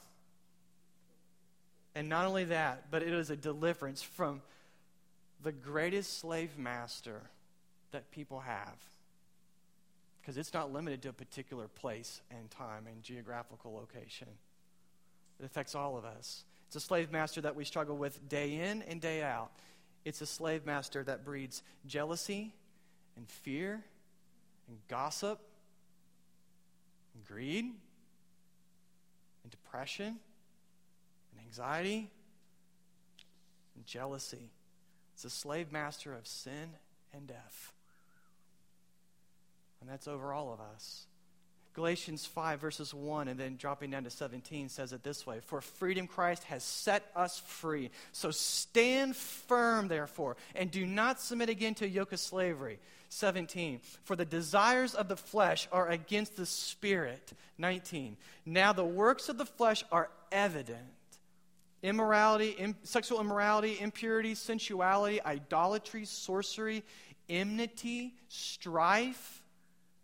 And 1.94 2.10
not 2.10 2.26
only 2.26 2.46
that, 2.46 2.92
but 2.92 3.02
it 3.04 3.14
is 3.14 3.30
a 3.30 3.36
deliverance 3.36 4.02
from 4.02 4.42
the 5.46 5.52
greatest 5.52 6.18
slave 6.20 6.58
master 6.58 7.22
that 7.92 8.10
people 8.10 8.40
have. 8.40 8.76
Because 10.20 10.38
it's 10.38 10.56
not 10.56 10.74
limited 10.74 11.04
to 11.04 11.10
a 11.10 11.14
particular 11.14 11.68
place 11.68 12.20
and 12.32 12.50
time 12.50 12.88
and 12.88 13.04
geographical 13.04 13.72
location. 13.76 14.28
It 15.40 15.46
affects 15.46 15.76
all 15.76 15.98
of 15.98 16.04
us. 16.04 16.46
It's 16.66 16.76
a 16.76 16.80
slave 16.80 17.12
master 17.12 17.42
that 17.42 17.56
we 17.56 17.64
struggle 17.64 17.96
with 17.96 18.28
day 18.28 18.56
in 18.56 18.82
and 18.82 19.00
day 19.00 19.22
out. 19.22 19.52
It's 20.04 20.20
a 20.20 20.26
slave 20.26 20.66
master 20.66 21.04
that 21.04 21.24
breeds 21.24 21.62
jealousy 21.86 22.52
and 23.16 23.30
fear 23.30 23.84
and 24.68 24.78
gossip 24.88 25.40
and 27.14 27.24
greed 27.24 27.66
and 29.44 29.52
depression 29.52 30.18
and 31.32 31.46
anxiety 31.46 32.10
and 33.76 33.86
jealousy. 33.86 34.50
It's 35.16 35.24
a 35.24 35.30
slave 35.30 35.72
master 35.72 36.14
of 36.14 36.28
sin 36.28 36.72
and 37.14 37.26
death. 37.26 37.72
And 39.80 39.90
that's 39.90 40.10
over 40.10 40.34
all 40.34 40.52
of 40.52 40.60
us. 40.60 41.08
Galatians 41.74 42.26
5, 42.26 42.60
verses 42.60 42.94
1, 42.94 43.30
and 43.30 43.40
then 43.40 43.56
dropping 43.56 43.92
down 43.92 44.04
to 44.04 44.10
17 44.10 44.68
says 44.68 44.92
it 44.92 45.04
this 45.04 45.26
way 45.26 45.40
For 45.40 45.62
freedom 45.62 46.06
Christ 46.08 46.44
has 46.46 46.66
set 46.66 47.10
us 47.16 47.40
free. 47.40 47.92
So 48.12 48.32
stand 48.32 49.16
firm, 49.16 49.88
therefore, 49.88 50.36
and 50.54 50.70
do 50.70 50.86
not 50.86 51.22
submit 51.22 51.48
again 51.48 51.76
to 51.76 51.86
a 51.86 51.90
yoke 51.90 52.12
of 52.12 52.20
slavery. 52.20 52.80
17. 53.08 53.80
For 54.04 54.18
the 54.18 54.26
desires 54.26 54.96
of 54.96 55.08
the 55.08 55.16
flesh 55.16 55.70
are 55.72 55.90
against 55.90 56.36
the 56.36 56.46
spirit. 56.46 57.32
19. 57.58 58.18
Now 58.46 58.74
the 58.74 58.84
works 58.84 59.30
of 59.30 59.38
the 59.38 59.46
flesh 59.46 59.86
are 59.94 60.10
evident 60.32 60.95
immorality, 61.84 62.50
Im- 62.52 62.76
sexual 62.84 63.20
immorality, 63.20 63.78
impurity, 63.80 64.36
sensuality, 64.36 65.22
idolatry, 65.24 66.06
sorcery, 66.06 66.84
enmity, 67.30 68.16
strife, 68.28 69.44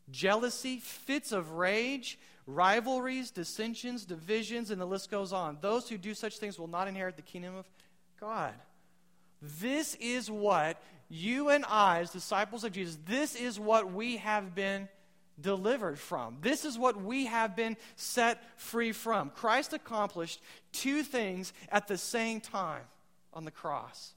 jealousy, 0.09 0.77
fits 0.77 1.31
of 1.31 1.51
rage, 1.51 2.19
rivalries, 2.45 3.31
dissensions, 3.31 4.05
divisions, 4.05 4.71
and 4.71 4.81
the 4.81 4.85
list 4.85 5.09
goes 5.09 5.33
on. 5.33 5.57
Those 5.61 5.89
who 5.89 5.97
do 5.97 6.13
such 6.13 6.37
things 6.37 6.59
will 6.59 6.67
not 6.67 6.87
inherit 6.87 7.15
the 7.15 7.21
kingdom 7.21 7.55
of 7.55 7.65
God. 8.19 8.53
This 9.41 9.95
is 9.95 10.29
what 10.29 10.81
you 11.09 11.49
and 11.49 11.65
I, 11.67 11.99
as 11.99 12.11
disciples 12.11 12.63
of 12.63 12.71
Jesus, 12.71 12.97
this 13.05 13.35
is 13.35 13.59
what 13.59 13.91
we 13.91 14.17
have 14.17 14.55
been 14.55 14.87
delivered 15.41 15.99
from. 15.99 16.37
This 16.41 16.65
is 16.65 16.77
what 16.77 17.01
we 17.01 17.25
have 17.25 17.55
been 17.55 17.77
set 17.95 18.41
free 18.59 18.91
from. 18.91 19.29
Christ 19.31 19.73
accomplished 19.73 20.41
two 20.71 21.03
things 21.03 21.53
at 21.69 21.87
the 21.87 21.97
same 21.97 22.41
time 22.41 22.83
on 23.33 23.45
the 23.45 23.51
cross. 23.51 24.13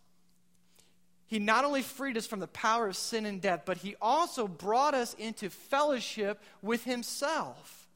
He 1.26 1.38
not 1.38 1.64
only 1.64 1.82
freed 1.82 2.16
us 2.16 2.26
from 2.26 2.40
the 2.40 2.46
power 2.46 2.86
of 2.86 2.96
sin 2.96 3.26
and 3.26 3.40
death, 3.40 3.62
but 3.64 3.78
he 3.78 3.96
also 4.00 4.46
brought 4.46 4.94
us 4.94 5.14
into 5.14 5.50
fellowship 5.50 6.40
with 6.62 6.84
himself. 6.84 7.88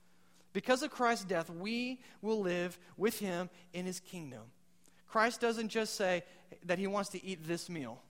Because 0.52 0.82
of 0.82 0.90
Christ's 0.90 1.24
death, 1.24 1.50
we 1.50 2.00
will 2.22 2.40
live 2.40 2.78
with 2.96 3.20
him 3.20 3.50
in 3.72 3.84
his 3.84 4.00
kingdom. 4.00 4.42
Christ 5.06 5.40
doesn't 5.40 5.68
just 5.68 5.94
say 5.94 6.24
that 6.64 6.78
he 6.78 6.86
wants 6.86 7.10
to 7.10 7.24
eat 7.24 7.46
this 7.46 7.68
meal. 7.68 8.00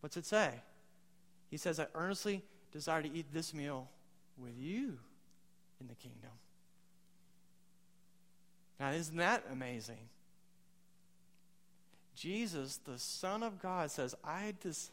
What's 0.00 0.16
it 0.16 0.26
say? 0.26 0.50
He 1.50 1.56
says, 1.56 1.78
I 1.78 1.86
earnestly 1.94 2.42
desire 2.72 3.02
to 3.02 3.12
eat 3.12 3.26
this 3.32 3.54
meal 3.54 3.88
with 4.38 4.58
you 4.58 4.98
in 5.80 5.88
the 5.88 5.94
kingdom. 5.94 6.30
Now, 8.80 8.90
isn't 8.90 9.16
that 9.16 9.44
amazing? 9.52 10.08
Jesus, 12.16 12.78
the 12.84 12.98
Son 12.98 13.42
of 13.42 13.60
God, 13.60 13.90
says, 13.90 14.14
I 14.24 14.54
just. 14.62 14.90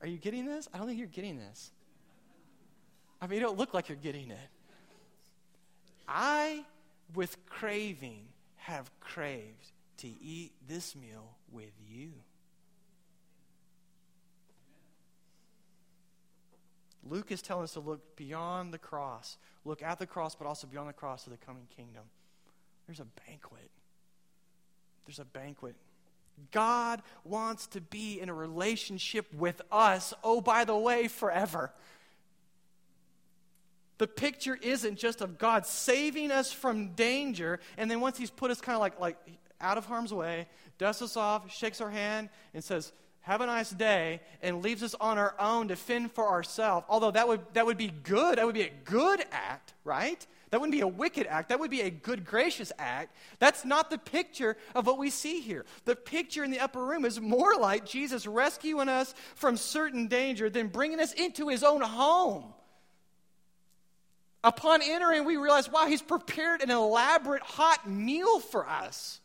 Are 0.00 0.06
you 0.06 0.18
getting 0.18 0.46
this? 0.46 0.68
I 0.72 0.78
don't 0.78 0.86
think 0.86 0.98
you're 0.98 1.08
getting 1.08 1.38
this. 1.38 1.72
I 3.20 3.26
mean, 3.26 3.40
you 3.40 3.44
don't 3.44 3.58
look 3.58 3.74
like 3.74 3.88
you're 3.88 3.96
getting 3.96 4.30
it. 4.30 4.38
I, 6.06 6.64
with 7.14 7.36
craving, 7.46 8.26
have 8.56 8.90
craved 9.00 9.72
to 9.98 10.08
eat 10.22 10.52
this 10.68 10.94
meal 10.94 11.34
with 11.50 11.72
you. 11.88 12.12
Luke 17.10 17.30
is 17.30 17.42
telling 17.42 17.64
us 17.64 17.72
to 17.72 17.80
look 17.80 18.16
beyond 18.16 18.72
the 18.72 18.78
cross, 18.78 19.36
look 19.64 19.82
at 19.82 19.98
the 19.98 20.06
cross, 20.06 20.34
but 20.34 20.46
also 20.46 20.66
beyond 20.66 20.88
the 20.88 20.92
cross 20.92 21.24
to 21.24 21.30
the 21.30 21.36
coming 21.36 21.66
kingdom. 21.76 22.04
There's 22.86 23.00
a 23.00 23.06
banquet. 23.26 23.70
There's 25.06 25.18
a 25.18 25.24
banquet. 25.24 25.76
God 26.52 27.02
wants 27.24 27.66
to 27.68 27.80
be 27.80 28.20
in 28.20 28.28
a 28.28 28.34
relationship 28.34 29.32
with 29.34 29.60
us, 29.72 30.14
oh, 30.22 30.40
by 30.40 30.64
the 30.64 30.76
way, 30.76 31.08
forever. 31.08 31.72
The 33.98 34.06
picture 34.06 34.56
isn't 34.60 34.96
just 34.96 35.20
of 35.20 35.38
God 35.38 35.66
saving 35.66 36.30
us 36.30 36.52
from 36.52 36.94
danger, 36.94 37.58
and 37.76 37.90
then 37.90 38.00
once 38.00 38.16
He's 38.16 38.30
put 38.30 38.50
us 38.50 38.60
kind 38.60 38.76
of 38.76 38.80
like, 38.80 39.00
like 39.00 39.16
out 39.60 39.76
of 39.76 39.86
harm's 39.86 40.14
way, 40.14 40.46
dusts 40.78 41.02
us 41.02 41.16
off, 41.16 41.52
shakes 41.52 41.80
our 41.80 41.90
hand, 41.90 42.28
and 42.54 42.62
says, 42.62 42.92
have 43.22 43.40
a 43.40 43.46
nice 43.46 43.70
day, 43.70 44.20
and 44.42 44.62
leaves 44.62 44.82
us 44.82 44.94
on 45.00 45.18
our 45.18 45.34
own 45.38 45.68
to 45.68 45.76
fend 45.76 46.12
for 46.12 46.28
ourselves. 46.28 46.86
Although 46.88 47.10
that 47.10 47.28
would, 47.28 47.40
that 47.52 47.66
would 47.66 47.76
be 47.76 47.92
good. 48.02 48.38
That 48.38 48.46
would 48.46 48.54
be 48.54 48.62
a 48.62 48.72
good 48.84 49.24
act, 49.32 49.74
right? 49.84 50.26
That 50.50 50.60
wouldn't 50.60 50.72
be 50.72 50.80
a 50.80 50.88
wicked 50.88 51.26
act. 51.26 51.50
That 51.50 51.60
would 51.60 51.70
be 51.70 51.82
a 51.82 51.90
good, 51.90 52.24
gracious 52.24 52.72
act. 52.78 53.14
That's 53.38 53.64
not 53.66 53.90
the 53.90 53.98
picture 53.98 54.56
of 54.74 54.86
what 54.86 54.96
we 54.98 55.10
see 55.10 55.40
here. 55.40 55.66
The 55.84 55.94
picture 55.94 56.42
in 56.42 56.50
the 56.50 56.60
upper 56.60 56.82
room 56.82 57.04
is 57.04 57.20
more 57.20 57.54
like 57.56 57.84
Jesus 57.84 58.26
rescuing 58.26 58.88
us 58.88 59.14
from 59.34 59.58
certain 59.58 60.08
danger 60.08 60.48
than 60.48 60.68
bringing 60.68 61.00
us 61.00 61.12
into 61.12 61.48
his 61.48 61.62
own 61.62 61.82
home. 61.82 62.54
Upon 64.42 64.80
entering, 64.82 65.24
we 65.24 65.36
realize, 65.36 65.70
wow, 65.70 65.86
he's 65.86 66.00
prepared 66.00 66.62
an 66.62 66.70
elaborate 66.70 67.42
hot 67.42 67.88
meal 67.88 68.40
for 68.40 68.66
us. 68.66 69.20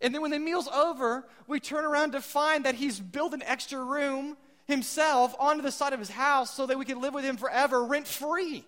And 0.00 0.14
then 0.14 0.22
when 0.22 0.30
the 0.30 0.38
meal's 0.38 0.68
over, 0.68 1.26
we 1.46 1.60
turn 1.60 1.84
around 1.84 2.12
to 2.12 2.20
find 2.20 2.64
that 2.64 2.74
he's 2.74 3.00
built 3.00 3.32
an 3.32 3.42
extra 3.42 3.82
room 3.82 4.36
himself 4.66 5.34
onto 5.38 5.62
the 5.62 5.72
side 5.72 5.92
of 5.92 5.98
his 5.98 6.10
house 6.10 6.54
so 6.54 6.66
that 6.66 6.78
we 6.78 6.84
can 6.84 7.00
live 7.00 7.14
with 7.14 7.24
him 7.24 7.36
forever 7.36 7.84
rent 7.84 8.06
free. 8.06 8.64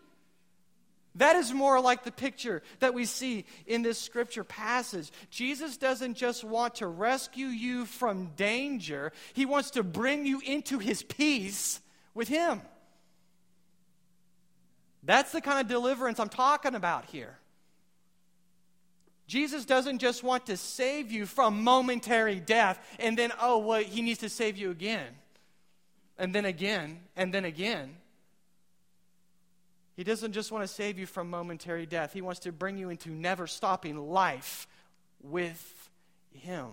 That 1.17 1.37
is 1.37 1.53
more 1.53 1.81
like 1.81 2.05
the 2.05 2.13
picture 2.13 2.63
that 2.81 2.93
we 2.93 3.07
see 3.07 3.47
in 3.67 3.81
this 3.81 3.99
scripture 3.99 4.45
passage. 4.45 5.11
Jesus 5.31 5.79
doesn't 5.79 6.15
just 6.15 6.45
want 6.45 6.77
to 6.77 6.87
rescue 6.87 7.47
you 7.47 7.87
from 7.87 8.33
danger, 8.37 9.13
he 9.33 9.47
wants 9.47 9.71
to 9.73 9.83
bring 9.83 10.27
you 10.27 10.41
into 10.41 10.79
his 10.79 11.03
peace 11.03 11.81
with 12.15 12.29
him. 12.29 12.61
That's 15.03 15.33
the 15.33 15.41
kind 15.41 15.61
of 15.61 15.69
deliverance 15.69 16.21
I'm 16.21 16.29
talking 16.29 16.75
about 16.75 17.07
here. 17.07 17.39
Jesus 19.27 19.65
doesn't 19.65 19.99
just 19.99 20.23
want 20.23 20.47
to 20.47 20.57
save 20.57 21.11
you 21.11 21.27
from 21.27 21.65
momentary 21.65 22.39
death 22.39 22.79
and 23.01 23.19
then, 23.19 23.33
oh, 23.41 23.59
well, 23.59 23.83
he 23.83 24.03
needs 24.03 24.21
to 24.21 24.29
save 24.29 24.57
you 24.57 24.71
again, 24.71 25.09
and 26.19 26.35
then 26.35 26.45
again, 26.45 27.01
and 27.17 27.35
then 27.35 27.45
again. 27.45 27.97
He 29.97 30.05
doesn't 30.05 30.33
just 30.33 30.53
want 30.53 30.63
to 30.63 30.69
save 30.69 30.99
you 30.99 31.07
from 31.07 31.31
momentary 31.31 31.87
death, 31.87 32.13
he 32.13 32.21
wants 32.21 32.41
to 32.41 32.53
bring 32.53 32.77
you 32.77 32.91
into 32.91 33.11
never 33.11 33.47
stopping 33.47 33.97
life 33.97 34.69
with 35.23 35.91
him. 36.33 36.69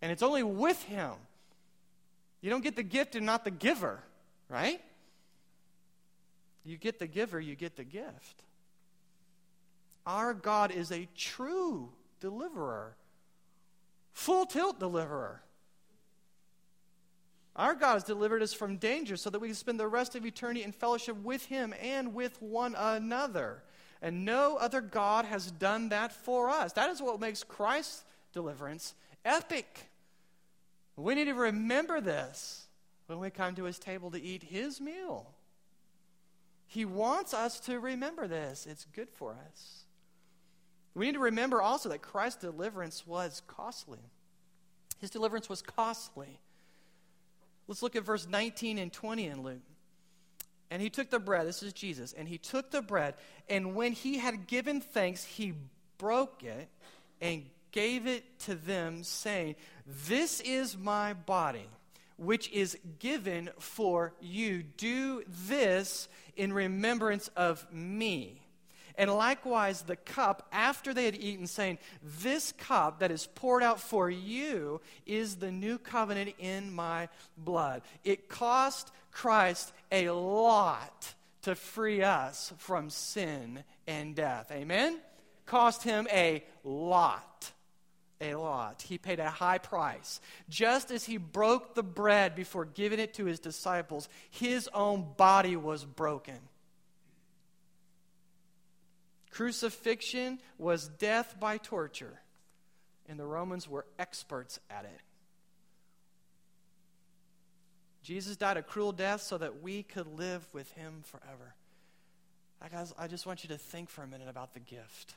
And 0.00 0.12
it's 0.12 0.22
only 0.22 0.42
with 0.42 0.82
him. 0.84 1.12
You 2.40 2.50
don't 2.50 2.62
get 2.62 2.76
the 2.76 2.82
gift 2.82 3.16
and 3.16 3.26
not 3.26 3.44
the 3.44 3.50
giver, 3.50 3.98
right? 4.48 4.80
You 6.64 6.76
get 6.76 6.98
the 6.98 7.06
giver, 7.06 7.40
you 7.40 7.56
get 7.56 7.76
the 7.76 7.84
gift. 7.84 8.44
Our 10.06 10.34
God 10.34 10.70
is 10.70 10.92
a 10.92 11.08
true 11.16 11.90
deliverer, 12.20 12.96
full 14.12 14.46
tilt 14.46 14.78
deliverer. 14.78 15.42
Our 17.56 17.74
God 17.74 17.94
has 17.94 18.04
delivered 18.04 18.42
us 18.42 18.52
from 18.52 18.76
danger 18.76 19.16
so 19.16 19.30
that 19.30 19.40
we 19.40 19.48
can 19.48 19.54
spend 19.54 19.80
the 19.80 19.88
rest 19.88 20.14
of 20.14 20.24
eternity 20.24 20.62
in 20.62 20.72
fellowship 20.72 21.16
with 21.16 21.46
Him 21.46 21.74
and 21.82 22.14
with 22.14 22.40
one 22.40 22.74
another. 22.76 23.62
And 24.02 24.26
no 24.26 24.56
other 24.56 24.82
God 24.82 25.24
has 25.24 25.50
done 25.50 25.88
that 25.88 26.12
for 26.12 26.50
us. 26.50 26.74
That 26.74 26.90
is 26.90 27.00
what 27.00 27.18
makes 27.18 27.42
Christ's 27.42 28.04
deliverance 28.32 28.94
epic. 29.24 29.88
We 30.96 31.14
need 31.14 31.24
to 31.24 31.34
remember 31.34 32.00
this 32.00 32.66
when 33.06 33.18
we 33.18 33.30
come 33.30 33.54
to 33.54 33.64
His 33.64 33.78
table 33.78 34.10
to 34.10 34.22
eat 34.22 34.42
His 34.42 34.80
meal. 34.80 35.32
He 36.66 36.84
wants 36.84 37.32
us 37.32 37.58
to 37.60 37.80
remember 37.80 38.28
this, 38.28 38.66
it's 38.66 38.84
good 38.92 39.08
for 39.08 39.36
us. 39.50 39.85
We 40.96 41.04
need 41.04 41.12
to 41.12 41.20
remember 41.20 41.60
also 41.60 41.90
that 41.90 42.00
Christ's 42.00 42.40
deliverance 42.40 43.06
was 43.06 43.42
costly. 43.46 43.98
His 44.98 45.10
deliverance 45.10 45.46
was 45.46 45.60
costly. 45.60 46.40
Let's 47.68 47.82
look 47.82 47.96
at 47.96 48.02
verse 48.02 48.26
19 48.26 48.78
and 48.78 48.90
20 48.90 49.26
in 49.26 49.42
Luke. 49.42 49.60
And 50.70 50.80
he 50.80 50.88
took 50.88 51.10
the 51.10 51.18
bread, 51.18 51.46
this 51.46 51.62
is 51.62 51.74
Jesus, 51.74 52.14
and 52.14 52.26
he 52.26 52.38
took 52.38 52.70
the 52.70 52.80
bread, 52.80 53.14
and 53.48 53.74
when 53.74 53.92
he 53.92 54.16
had 54.18 54.46
given 54.46 54.80
thanks, 54.80 55.22
he 55.22 55.52
broke 55.98 56.42
it 56.42 56.68
and 57.20 57.44
gave 57.72 58.06
it 58.06 58.24
to 58.40 58.54
them, 58.54 59.04
saying, 59.04 59.56
This 60.08 60.40
is 60.40 60.78
my 60.78 61.12
body, 61.12 61.68
which 62.16 62.50
is 62.50 62.76
given 62.98 63.50
for 63.58 64.14
you. 64.20 64.62
Do 64.62 65.24
this 65.46 66.08
in 66.36 66.54
remembrance 66.54 67.28
of 67.36 67.70
me. 67.70 68.40
And 68.98 69.10
likewise, 69.10 69.82
the 69.82 69.96
cup, 69.96 70.46
after 70.52 70.94
they 70.94 71.04
had 71.04 71.16
eaten, 71.16 71.46
saying, 71.46 71.78
This 72.02 72.52
cup 72.52 73.00
that 73.00 73.10
is 73.10 73.28
poured 73.34 73.62
out 73.62 73.80
for 73.80 74.08
you 74.08 74.80
is 75.04 75.36
the 75.36 75.52
new 75.52 75.78
covenant 75.78 76.34
in 76.38 76.72
my 76.72 77.08
blood. 77.36 77.82
It 78.04 78.28
cost 78.28 78.90
Christ 79.10 79.72
a 79.92 80.10
lot 80.10 81.14
to 81.42 81.54
free 81.54 82.02
us 82.02 82.52
from 82.58 82.88
sin 82.88 83.64
and 83.86 84.14
death. 84.14 84.50
Amen? 84.50 84.98
Cost 85.44 85.82
him 85.82 86.08
a 86.10 86.42
lot. 86.64 87.52
A 88.22 88.34
lot. 88.34 88.80
He 88.80 88.96
paid 88.96 89.20
a 89.20 89.28
high 89.28 89.58
price. 89.58 90.22
Just 90.48 90.90
as 90.90 91.04
he 91.04 91.18
broke 91.18 91.74
the 91.74 91.82
bread 91.82 92.34
before 92.34 92.64
giving 92.64 92.98
it 92.98 93.12
to 93.14 93.26
his 93.26 93.40
disciples, 93.40 94.08
his 94.30 94.70
own 94.72 95.06
body 95.18 95.54
was 95.54 95.84
broken 95.84 96.38
Crucifixion 99.36 100.38
was 100.56 100.88
death 100.88 101.38
by 101.38 101.58
torture, 101.58 102.20
and 103.06 103.20
the 103.20 103.26
Romans 103.26 103.68
were 103.68 103.84
experts 103.98 104.58
at 104.70 104.86
it. 104.86 105.00
Jesus 108.02 108.38
died 108.38 108.56
a 108.56 108.62
cruel 108.62 108.92
death 108.92 109.20
so 109.20 109.36
that 109.36 109.60
we 109.60 109.82
could 109.82 110.06
live 110.06 110.48
with 110.54 110.72
him 110.72 111.02
forever. 111.04 111.54
guys, 112.72 112.94
I 112.98 113.08
just 113.08 113.26
want 113.26 113.42
you 113.42 113.48
to 113.50 113.58
think 113.58 113.90
for 113.90 114.02
a 114.02 114.06
minute 114.06 114.28
about 114.30 114.54
the 114.54 114.60
gift. 114.60 115.16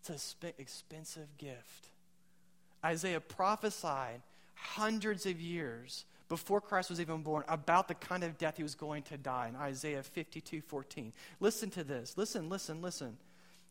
It's 0.00 0.08
an 0.08 0.16
sp- 0.16 0.56
expensive 0.56 1.28
gift. 1.36 1.90
Isaiah 2.82 3.20
prophesied 3.20 4.22
hundreds 4.54 5.26
of 5.26 5.42
years 5.42 6.06
before 6.34 6.60
Christ 6.60 6.90
was 6.90 7.00
even 7.00 7.22
born 7.22 7.44
about 7.46 7.86
the 7.86 7.94
kind 7.94 8.24
of 8.24 8.36
death 8.38 8.56
he 8.56 8.64
was 8.64 8.74
going 8.74 9.04
to 9.04 9.16
die 9.16 9.46
in 9.46 9.54
Isaiah 9.54 10.02
52 10.02 10.62
14. 10.62 11.12
Listen 11.38 11.70
to 11.70 11.84
this. 11.84 12.18
Listen, 12.18 12.48
listen, 12.48 12.82
listen. 12.82 13.18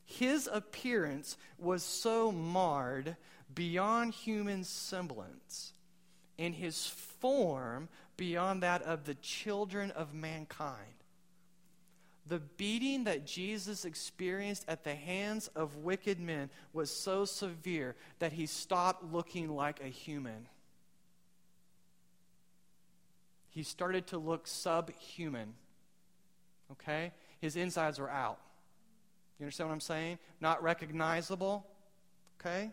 His 0.06 0.50
appearance 0.50 1.36
was 1.60 1.84
so 1.84 2.32
marred 2.32 3.18
beyond 3.54 4.14
human 4.14 4.64
semblance, 4.64 5.74
and 6.40 6.56
his 6.56 6.88
form 6.88 7.90
beyond 8.16 8.64
that 8.64 8.82
of 8.84 9.04
the 9.04 9.16
children 9.16 9.92
of 9.92 10.14
mankind. 10.14 10.96
The 12.28 12.40
beating 12.40 13.04
that 13.04 13.28
Jesus 13.28 13.84
experienced 13.84 14.64
at 14.70 14.86
the 14.86 14.96
hands 14.96 15.50
of 15.50 15.76
wicked 15.80 16.18
men 16.18 16.50
was 16.72 16.90
so 16.90 17.26
severe 17.26 17.98
that 18.20 18.32
he 18.32 18.46
stopped 18.46 19.04
looking 19.12 19.54
like 19.54 19.82
a 19.84 19.88
human 19.88 20.48
he 23.54 23.64
started 23.64 24.08
to 24.08 24.18
look 24.18 24.48
subhuman. 24.48 25.54
Okay? 26.72 27.12
His 27.40 27.56
insides 27.56 28.00
were 28.00 28.10
out. 28.10 28.40
You 29.40 29.46
understand 29.46 29.70
what 29.70 29.74
I'm 29.74 29.80
saying? 29.80 30.20
Not 30.42 30.64
recognizable. 30.64 31.66
Okay? 32.40 32.72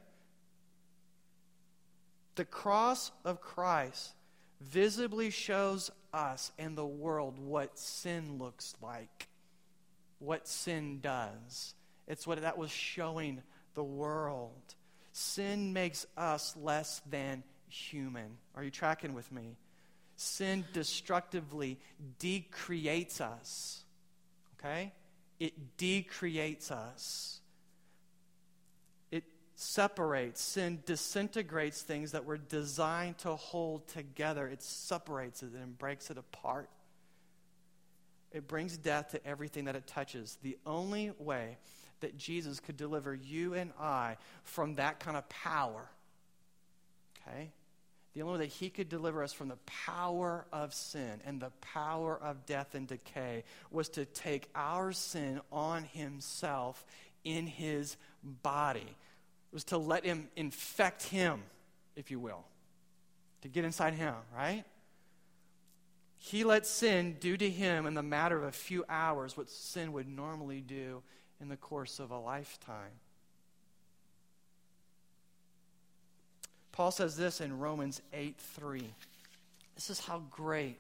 The 2.37 2.47
cross 2.47 3.12
of 3.25 3.40
Christ 3.40 4.14
visibly 4.61 5.31
shows 5.31 5.90
us 6.14 6.51
and 6.59 6.77
the 6.77 6.87
world 6.87 7.38
what 7.38 7.79
sin 7.79 8.38
looks 8.38 8.75
like, 8.83 9.29
what 10.19 10.49
sin 10.49 11.01
does. 11.01 11.75
It's 12.09 12.27
what 12.27 12.40
that 12.40 12.57
was 12.57 12.71
showing 12.71 13.43
the 13.75 13.85
world. 13.85 14.75
Sin 15.12 15.73
makes 15.73 16.07
us 16.16 16.57
less 16.57 17.03
than 17.11 17.43
human. 17.69 18.38
Are 18.55 18.64
you 18.64 18.71
tracking 18.71 19.12
with 19.12 19.31
me? 19.31 19.57
Sin 20.20 20.64
destructively 20.74 21.78
decreates 22.18 23.20
us. 23.20 23.83
Okay? 24.59 24.92
It 25.38 25.78
decreates 25.78 26.70
us. 26.70 27.40
It 29.11 29.24
separates. 29.54 30.42
Sin 30.42 30.83
disintegrates 30.85 31.80
things 31.80 32.12
that 32.12 32.26
were 32.26 32.37
designed 32.37 33.16
to 33.18 33.35
hold 33.35 33.88
together. 33.88 34.46
It 34.46 34.62
separates 34.62 35.42
it 35.42 35.52
and 35.54 35.78
breaks 35.78 36.11
it 36.11 36.18
apart. 36.18 36.68
It 38.30 38.46
brings 38.46 38.76
death 38.76 39.12
to 39.12 39.26
everything 39.26 39.64
that 39.64 39.74
it 39.74 39.87
touches. 39.87 40.37
The 40.42 40.59
only 40.66 41.12
way 41.18 41.56
that 42.00 42.18
Jesus 42.18 42.61
could 42.61 42.76
deliver 42.76 43.14
you 43.14 43.54
and 43.54 43.72
I 43.80 44.18
from 44.44 44.74
that 44.74 45.00
kind 45.00 45.16
of 45.16 45.28
power, 45.30 45.90
okay, 47.26 47.50
the 48.14 48.23
only 48.23 48.38
way 48.38 48.46
that 48.46 48.53
he 48.53 48.70
could 48.70 48.88
deliver 48.88 49.23
us 49.23 49.33
from 49.33 49.49
the 49.49 49.59
power 49.66 50.44
of 50.53 50.75
sin 50.75 51.20
and 51.25 51.40
the 51.40 51.53
power 51.61 52.18
of 52.20 52.44
death 52.44 52.75
and 52.75 52.88
decay 52.88 53.44
was 53.70 53.88
to 53.90 54.05
take 54.05 54.49
our 54.55 54.92
sin 54.92 55.40
on 55.53 55.85
himself 55.85 56.85
in 57.25 57.46
his 57.46 57.96
body. 58.23 58.81
It 58.81 59.55
was 59.55 59.64
to 59.64 59.79
let 59.79 60.05
him 60.05 60.29
infect 60.37 61.05
him, 61.05 61.42
if 61.94 62.11
you 62.11 62.18
will, 62.18 62.44
to 63.42 63.49
get 63.49 63.64
inside 63.64 63.94
him, 63.94 64.14
right? 64.37 64.64
He 66.18 66.44
let 66.44 66.66
sin 66.66 67.16
do 67.18 67.37
to 67.37 67.49
him 67.49 67.87
in 67.87 67.94
the 67.94 68.03
matter 68.03 68.37
of 68.37 68.44
a 68.44 68.53
few 68.53 68.85
hours 68.88 69.37
what 69.37 69.49
sin 69.49 69.92
would 69.92 70.09
normally 70.09 70.61
do 70.61 71.03
in 71.40 71.49
the 71.49 71.57
course 71.57 71.99
of 71.99 72.11
a 72.11 72.18
lifetime. 72.18 72.92
Paul 76.81 76.93
says 76.93 77.14
this 77.14 77.43
in 77.43 77.59
Romans 77.59 78.01
8 78.14 78.38
3. 78.38 78.83
This 79.75 79.90
is 79.90 80.01
how 80.01 80.23
great 80.31 80.79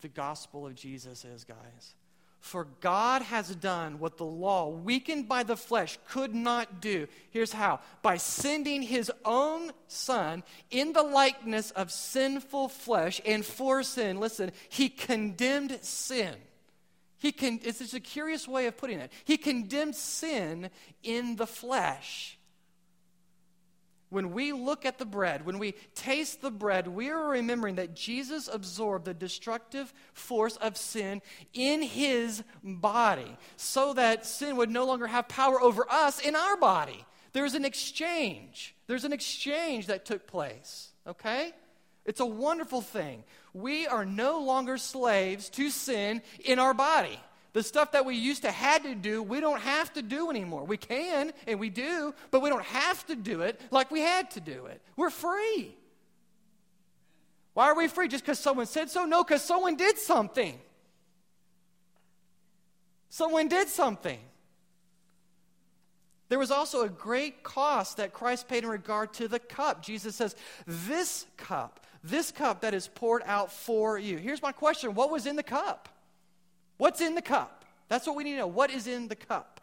the 0.00 0.06
gospel 0.06 0.64
of 0.64 0.76
Jesus 0.76 1.24
is, 1.24 1.42
guys. 1.42 1.96
For 2.38 2.68
God 2.80 3.22
has 3.22 3.52
done 3.56 3.98
what 3.98 4.16
the 4.16 4.24
law, 4.24 4.68
weakened 4.68 5.28
by 5.28 5.42
the 5.42 5.56
flesh, 5.56 5.98
could 6.08 6.36
not 6.36 6.80
do. 6.80 7.08
Here's 7.30 7.52
how 7.52 7.80
by 8.00 8.16
sending 8.16 8.80
his 8.80 9.10
own 9.24 9.72
son 9.88 10.44
in 10.70 10.92
the 10.92 11.02
likeness 11.02 11.72
of 11.72 11.90
sinful 11.90 12.68
flesh 12.68 13.20
and 13.26 13.44
for 13.44 13.82
sin, 13.82 14.20
listen, 14.20 14.52
he 14.68 14.88
condemned 14.88 15.80
sin. 15.82 16.36
He 17.18 17.32
can, 17.32 17.58
it's 17.64 17.80
just 17.80 17.92
a 17.92 17.98
curious 17.98 18.46
way 18.46 18.66
of 18.68 18.76
putting 18.76 19.00
it. 19.00 19.10
He 19.24 19.36
condemned 19.36 19.96
sin 19.96 20.70
in 21.02 21.34
the 21.34 21.48
flesh 21.48 22.37
When 24.10 24.32
we 24.32 24.52
look 24.52 24.86
at 24.86 24.98
the 24.98 25.04
bread, 25.04 25.44
when 25.44 25.58
we 25.58 25.74
taste 25.94 26.40
the 26.40 26.50
bread, 26.50 26.88
we 26.88 27.10
are 27.10 27.28
remembering 27.28 27.74
that 27.74 27.94
Jesus 27.94 28.48
absorbed 28.50 29.04
the 29.04 29.12
destructive 29.12 29.92
force 30.14 30.56
of 30.56 30.76
sin 30.78 31.20
in 31.52 31.82
his 31.82 32.42
body 32.62 33.36
so 33.56 33.92
that 33.94 34.24
sin 34.24 34.56
would 34.56 34.70
no 34.70 34.86
longer 34.86 35.06
have 35.06 35.28
power 35.28 35.60
over 35.60 35.84
us 35.90 36.20
in 36.20 36.34
our 36.34 36.56
body. 36.56 37.04
There's 37.32 37.54
an 37.54 37.66
exchange. 37.66 38.74
There's 38.86 39.04
an 39.04 39.12
exchange 39.12 39.88
that 39.88 40.06
took 40.06 40.26
place, 40.26 40.92
okay? 41.06 41.52
It's 42.06 42.20
a 42.20 42.26
wonderful 42.26 42.80
thing. 42.80 43.24
We 43.52 43.86
are 43.86 44.06
no 44.06 44.40
longer 44.40 44.78
slaves 44.78 45.50
to 45.50 45.68
sin 45.68 46.22
in 46.42 46.58
our 46.58 46.72
body. 46.72 47.20
The 47.52 47.62
stuff 47.62 47.92
that 47.92 48.04
we 48.04 48.14
used 48.14 48.42
to 48.42 48.50
had 48.50 48.82
to 48.82 48.94
do, 48.94 49.22
we 49.22 49.40
don't 49.40 49.60
have 49.60 49.92
to 49.94 50.02
do 50.02 50.30
anymore. 50.30 50.64
We 50.64 50.76
can 50.76 51.32
and 51.46 51.58
we 51.58 51.70
do, 51.70 52.14
but 52.30 52.40
we 52.40 52.50
don't 52.50 52.64
have 52.64 53.06
to 53.06 53.16
do 53.16 53.40
it 53.40 53.60
like 53.70 53.90
we 53.90 54.00
had 54.00 54.30
to 54.32 54.40
do 54.40 54.66
it. 54.66 54.82
We're 54.96 55.10
free. 55.10 55.74
Why 57.54 57.66
are 57.66 57.74
we 57.74 57.88
free? 57.88 58.06
Just 58.06 58.24
because 58.24 58.38
someone 58.38 58.66
said 58.66 58.90
so? 58.90 59.04
No, 59.04 59.24
because 59.24 59.42
someone 59.42 59.76
did 59.76 59.98
something. 59.98 60.58
Someone 63.08 63.48
did 63.48 63.68
something. 63.68 64.20
There 66.28 66.38
was 66.38 66.50
also 66.50 66.84
a 66.84 66.88
great 66.88 67.42
cost 67.42 67.96
that 67.96 68.12
Christ 68.12 68.48
paid 68.48 68.64
in 68.64 68.68
regard 68.68 69.14
to 69.14 69.28
the 69.28 69.38
cup. 69.38 69.82
Jesus 69.82 70.14
says, 70.14 70.36
This 70.66 71.26
cup, 71.38 71.80
this 72.04 72.30
cup 72.30 72.60
that 72.60 72.74
is 72.74 72.86
poured 72.86 73.22
out 73.24 73.50
for 73.50 73.98
you. 73.98 74.18
Here's 74.18 74.42
my 74.42 74.52
question 74.52 74.94
What 74.94 75.10
was 75.10 75.26
in 75.26 75.36
the 75.36 75.42
cup? 75.42 75.88
What's 76.78 77.00
in 77.00 77.14
the 77.14 77.22
cup? 77.22 77.64
That's 77.88 78.06
what 78.06 78.16
we 78.16 78.24
need 78.24 78.32
to 78.32 78.38
know. 78.38 78.46
What 78.46 78.70
is 78.70 78.86
in 78.86 79.08
the 79.08 79.16
cup? 79.16 79.60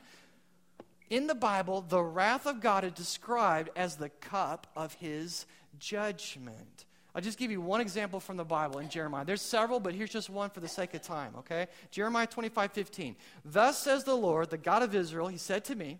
In 1.09 1.27
the 1.27 1.35
Bible, 1.35 1.81
the 1.81 2.01
wrath 2.01 2.45
of 2.45 2.61
God 2.61 2.83
is 2.83 2.91
described 2.91 3.69
as 3.75 3.95
the 3.95 4.09
cup 4.09 4.67
of 4.75 4.93
his 4.95 5.45
judgment. 5.79 6.85
I'll 7.13 7.21
just 7.21 7.37
give 7.37 7.51
you 7.51 7.61
one 7.61 7.79
example 7.79 8.19
from 8.19 8.35
the 8.35 8.43
Bible 8.43 8.79
in 8.79 8.89
Jeremiah. 8.89 9.23
There's 9.23 9.41
several, 9.41 9.79
but 9.79 9.93
here's 9.93 10.09
just 10.09 10.29
one 10.29 10.49
for 10.49 10.59
the 10.59 10.67
sake 10.67 10.93
of 10.95 11.01
time, 11.01 11.33
okay? 11.37 11.67
Jeremiah 11.89 12.27
25, 12.27 12.73
15. 12.73 13.15
Thus 13.45 13.77
says 13.77 14.03
the 14.03 14.15
Lord, 14.15 14.49
the 14.49 14.57
God 14.57 14.83
of 14.83 14.93
Israel, 14.93 15.27
he 15.27 15.37
said 15.37 15.63
to 15.65 15.75
me, 15.75 15.99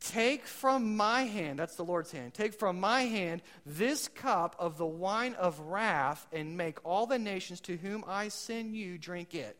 Take 0.00 0.46
from 0.46 0.96
my 0.96 1.24
hand, 1.24 1.58
that's 1.58 1.74
the 1.74 1.84
Lord's 1.84 2.12
hand, 2.12 2.32
take 2.32 2.54
from 2.54 2.78
my 2.78 3.02
hand 3.02 3.42
this 3.66 4.06
cup 4.06 4.54
of 4.58 4.78
the 4.78 4.86
wine 4.86 5.34
of 5.34 5.58
wrath 5.58 6.26
and 6.32 6.56
make 6.56 6.78
all 6.84 7.06
the 7.06 7.18
nations 7.18 7.60
to 7.62 7.76
whom 7.76 8.04
I 8.06 8.28
send 8.28 8.76
you 8.76 8.96
drink 8.96 9.34
it. 9.34 9.56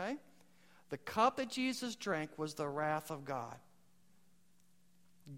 Okay? 0.00 0.16
The 0.90 0.98
cup 0.98 1.36
that 1.36 1.50
Jesus 1.50 1.94
drank 1.94 2.30
was 2.36 2.54
the 2.54 2.68
wrath 2.68 3.10
of 3.10 3.24
God. 3.24 3.56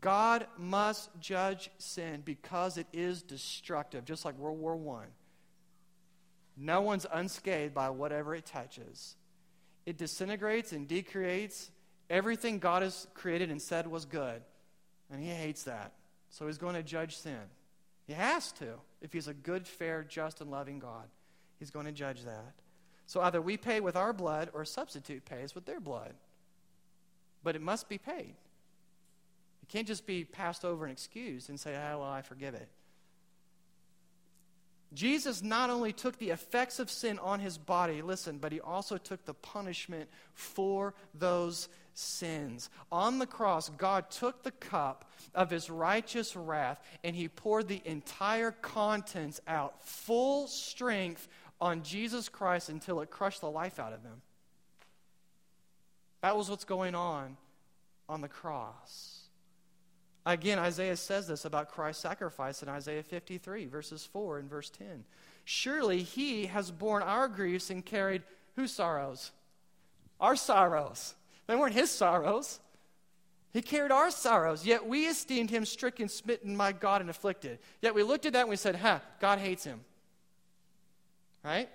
God 0.01 0.47
must 0.57 1.11
judge 1.21 1.71
sin 1.77 2.23
because 2.25 2.79
it 2.79 2.87
is 2.93 3.23
destructive, 3.23 4.05
just 4.05 4.25
like 4.25 4.39
World 4.39 4.59
War 4.59 5.01
I. 5.01 5.07
No 6.57 6.81
one's 6.81 7.07
unscathed 7.13 7.75
by 7.75 7.91
whatever 7.91 8.35
it 8.35 8.47
touches. 8.47 9.17
It 9.85 9.99
disintegrates 9.99 10.73
and 10.73 10.89
decreates 10.89 11.71
everything 12.09 12.59
God 12.59 12.83
has 12.83 13.07
created 13.15 13.51
and 13.51 13.61
said 13.61 13.87
was 13.87 14.05
good. 14.05 14.43
And 15.11 15.23
he 15.23 15.29
hates 15.29 15.65
that. 15.65 15.93
So 16.31 16.47
he's 16.47 16.59
going 16.59 16.75
to 16.75 16.83
judge 16.83 17.17
sin. 17.17 17.41
He 18.07 18.15
has 18.15 18.53
to. 18.53 18.75
If 19.03 19.13
he's 19.13 19.29
a 19.29 19.35
good, 19.35 19.67
fair, 19.67 20.03
just, 20.03 20.41
and 20.41 20.51
loving 20.51 20.79
God, 20.79 21.09
he's 21.59 21.71
going 21.71 21.87
to 21.87 21.93
judge 21.93 22.23
that. 22.25 22.55
So 23.13 23.21
either 23.21 23.43
we 23.43 23.59
pay 23.59 23.81
with 23.81 23.95
our 23.95 24.15
blood 24.15 24.49
or 24.55 24.63
a 24.63 24.67
substitute 24.67 25.27
pays 25.27 25.55
with 25.55 25.67
their 25.67 25.81
blood. 25.81 26.15
But 27.43 27.55
it 27.55 27.61
must 27.61 27.91
be 27.91 27.99
paid. 27.99 28.37
It 29.63 29.69
can't 29.69 29.87
just 29.87 30.07
be 30.07 30.25
passed 30.25 30.65
over 30.65 30.87
and 30.87 30.93
excused 30.93 31.51
and 31.51 31.61
say, 31.61 31.77
oh, 31.77 31.99
well, 31.99 32.09
I 32.09 32.23
forgive 32.23 32.55
it. 32.55 32.71
Jesus 34.95 35.43
not 35.43 35.69
only 35.69 35.93
took 35.93 36.17
the 36.17 36.31
effects 36.31 36.79
of 36.79 36.91
sin 36.91 37.19
on 37.19 37.39
his 37.39 37.59
body, 37.59 38.01
listen, 38.01 38.39
but 38.39 38.51
he 38.51 38.63
also 38.63 38.97
took 38.97 39.27
the 39.27 39.35
punishment 39.35 40.09
for 40.33 40.95
those 41.13 41.69
sins. 41.93 42.71
On 42.91 43.19
the 43.19 43.27
cross, 43.27 43.69
God 43.69 44.11
took 44.11 44.43
the 44.43 44.53
cup 44.53 45.11
of 45.35 45.51
his 45.51 45.69
righteous 45.69 46.35
wrath 46.35 46.83
and 47.05 47.15
he 47.15 47.29
poured 47.29 47.69
the 47.69 47.83
entire 47.85 48.53
contents 48.53 49.39
out, 49.47 49.87
full 49.87 50.47
strength 50.47 51.29
on 51.63 51.85
Jesus 51.85 52.29
Christ 52.29 52.69
until 52.69 53.01
it 53.01 53.11
crushed 53.11 53.41
the 53.41 53.49
life 53.49 53.79
out 53.79 53.93
of 53.93 54.03
him. 54.03 54.21
That 56.21 56.37
was 56.37 56.51
what's 56.51 56.65
going 56.65 56.97
on 56.97 57.37
on 58.09 58.21
the 58.21 58.29
cross. 58.29 59.21
Again, 60.27 60.59
Isaiah 60.59 60.97
says 60.97 61.29
this 61.29 61.45
about 61.45 61.71
Christ's 61.71 62.03
sacrifice 62.03 62.65
in 62.65 62.69
Isaiah 62.69 63.05
53, 63.05 63.67
verses 63.67 64.05
4 64.13 64.41
and 64.41 64.51
verse 64.51 64.71
10. 64.71 65.05
Surely 65.45 66.03
he 66.03 66.47
has 66.47 66.73
borne 66.73 67.05
our 67.05 67.29
griefs 67.29 67.71
and 67.71 67.87
carried 67.87 68.23
whose 68.57 68.73
sorrows? 68.73 69.31
Our 70.21 70.35
sorrows. 70.35 71.15
They 71.47 71.55
weren't 71.55 71.75
his 71.75 71.93
sorrows. 71.93 72.59
He 73.53 73.63
carried 73.63 73.93
our 73.93 74.11
sorrows, 74.11 74.67
yet 74.67 74.85
we 74.85 75.07
esteemed 75.07 75.51
him 75.51 75.65
stricken, 75.65 76.09
smitten 76.09 76.57
by 76.57 76.73
God, 76.73 77.03
and 77.03 77.11
afflicted. 77.11 77.61
Yet 77.81 77.95
we 77.95 78.03
looked 78.03 78.27
at 78.27 78.33
that 78.33 78.43
and 78.43 78.51
we 78.51 78.57
said, 78.57 78.77
Ha, 78.77 79.01
God 79.21 79.39
hates 79.39 79.63
him. 79.63 79.81
Right? 81.45 81.69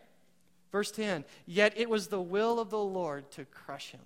Verse 0.72 0.92
10 0.92 1.26
Yet 1.46 1.74
it 1.78 1.90
was 1.90 2.08
the 2.08 2.22
will 2.22 2.60
of 2.60 2.70
the 2.70 2.80
Lord 2.80 3.30
to 3.32 3.46
crush 3.46 3.92
him. 3.92 4.02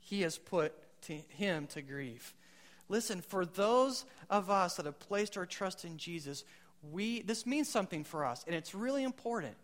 He 0.00 0.22
has 0.22 0.38
put 0.38 0.74
to 1.02 1.14
him 1.14 1.66
to 1.68 1.82
grief. 1.82 2.34
Listen, 2.88 3.20
for 3.20 3.46
those 3.46 4.04
of 4.28 4.50
us 4.50 4.76
that 4.76 4.86
have 4.86 4.98
placed 4.98 5.36
our 5.36 5.46
trust 5.46 5.84
in 5.84 5.96
Jesus, 5.96 6.44
we 6.90 7.22
this 7.22 7.46
means 7.46 7.68
something 7.68 8.04
for 8.04 8.24
us, 8.24 8.44
and 8.46 8.56
it's 8.56 8.74
really 8.74 9.04
important. 9.04 9.54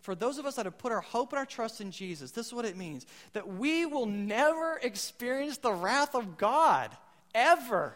For 0.00 0.14
those 0.14 0.36
of 0.36 0.44
us 0.44 0.56
that 0.56 0.66
have 0.66 0.76
put 0.76 0.92
our 0.92 1.00
hope 1.00 1.32
and 1.32 1.38
our 1.38 1.46
trust 1.46 1.80
in 1.80 1.90
Jesus, 1.90 2.30
this 2.32 2.48
is 2.48 2.52
what 2.52 2.66
it 2.66 2.76
means 2.76 3.06
that 3.32 3.48
we 3.48 3.86
will 3.86 4.04
never 4.04 4.78
experience 4.82 5.56
the 5.56 5.72
wrath 5.72 6.14
of 6.14 6.36
God, 6.36 6.90
ever. 7.34 7.94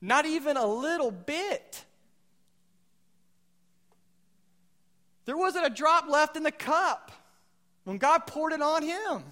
Not 0.00 0.24
even 0.24 0.56
a 0.56 0.66
little 0.66 1.10
bit. 1.10 1.84
There 5.26 5.36
wasn't 5.36 5.66
a 5.66 5.70
drop 5.70 6.08
left 6.08 6.36
in 6.36 6.42
the 6.42 6.52
cup 6.52 7.12
when 7.84 7.98
God 7.98 8.26
poured 8.26 8.52
it 8.52 8.62
on 8.62 8.82
him. 8.82 9.24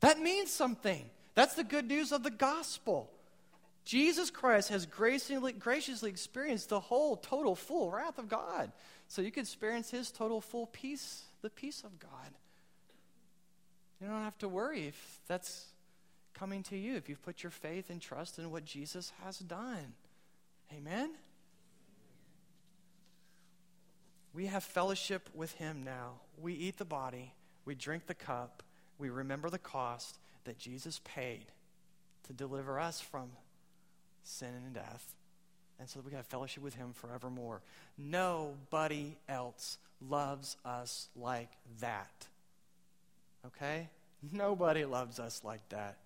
That 0.00 0.20
means 0.20 0.50
something. 0.50 1.08
That's 1.34 1.54
the 1.54 1.64
good 1.64 1.88
news 1.88 2.12
of 2.12 2.22
the 2.22 2.30
gospel. 2.30 3.10
Jesus 3.84 4.30
Christ 4.30 4.68
has 4.68 4.86
graciously, 4.86 5.52
graciously 5.52 6.10
experienced 6.10 6.68
the 6.68 6.78
whole, 6.80 7.16
total, 7.16 7.54
full 7.54 7.90
wrath 7.90 8.18
of 8.18 8.28
God. 8.28 8.70
So 9.08 9.22
you 9.22 9.32
can 9.32 9.42
experience 9.42 9.90
his 9.90 10.10
total, 10.10 10.40
full 10.40 10.66
peace, 10.66 11.24
the 11.40 11.50
peace 11.50 11.82
of 11.84 11.98
God. 11.98 12.10
You 14.00 14.08
don't 14.08 14.22
have 14.22 14.38
to 14.38 14.48
worry 14.48 14.86
if 14.88 15.20
that's 15.26 15.66
coming 16.34 16.62
to 16.64 16.76
you, 16.76 16.96
if 16.96 17.08
you've 17.08 17.22
put 17.22 17.42
your 17.42 17.50
faith 17.50 17.90
and 17.90 18.00
trust 18.00 18.38
in 18.38 18.50
what 18.50 18.64
Jesus 18.64 19.12
has 19.24 19.38
done. 19.38 19.94
Amen? 20.76 21.10
We 24.34 24.46
have 24.46 24.64
fellowship 24.64 25.28
with 25.34 25.52
Him 25.52 25.82
now. 25.84 26.20
We 26.40 26.54
eat 26.54 26.78
the 26.78 26.84
body, 26.84 27.34
we 27.64 27.74
drink 27.74 28.06
the 28.06 28.14
cup, 28.14 28.62
we 28.98 29.10
remember 29.10 29.50
the 29.50 29.58
cost 29.58 30.18
that 30.44 30.58
Jesus 30.58 31.00
paid 31.04 31.46
to 32.26 32.32
deliver 32.32 32.80
us 32.80 33.00
from 33.00 33.30
sin 34.24 34.50
and 34.64 34.74
death. 34.74 35.14
And 35.78 35.88
so 35.88 36.00
we 36.00 36.10
can 36.10 36.16
have 36.16 36.26
fellowship 36.26 36.62
with 36.62 36.74
Him 36.74 36.92
forevermore. 36.94 37.60
Nobody 37.98 39.16
else 39.28 39.78
loves 40.08 40.56
us 40.64 41.08
like 41.16 41.50
that. 41.80 42.26
Okay? 43.46 43.88
Nobody 44.32 44.84
loves 44.84 45.18
us 45.18 45.42
like 45.44 45.68
that. 45.70 45.98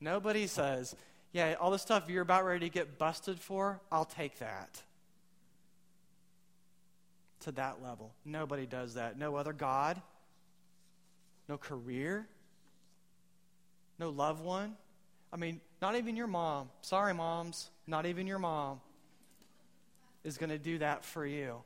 Nobody 0.00 0.46
says, 0.46 0.96
yeah, 1.32 1.54
all 1.60 1.70
the 1.70 1.78
stuff 1.78 2.08
you're 2.08 2.22
about 2.22 2.44
ready 2.44 2.68
to 2.68 2.72
get 2.72 2.98
busted 2.98 3.38
for, 3.38 3.80
I'll 3.92 4.04
take 4.04 4.38
that 4.40 4.82
to 7.40 7.52
that 7.52 7.82
level. 7.82 8.12
Nobody 8.24 8.66
does 8.66 8.94
that. 8.94 9.18
No 9.18 9.36
other 9.36 9.52
God, 9.52 10.00
no 11.48 11.58
career, 11.58 12.26
no 13.98 14.10
loved 14.10 14.42
one. 14.42 14.76
I 15.32 15.36
mean, 15.36 15.60
not 15.80 15.96
even 15.96 16.16
your 16.16 16.26
mom. 16.26 16.70
Sorry, 16.82 17.14
moms, 17.14 17.70
not 17.86 18.06
even 18.06 18.26
your 18.26 18.38
mom 18.38 18.80
is 20.24 20.38
going 20.38 20.50
to 20.50 20.58
do 20.58 20.78
that 20.78 21.04
for 21.04 21.24
you. 21.24 21.62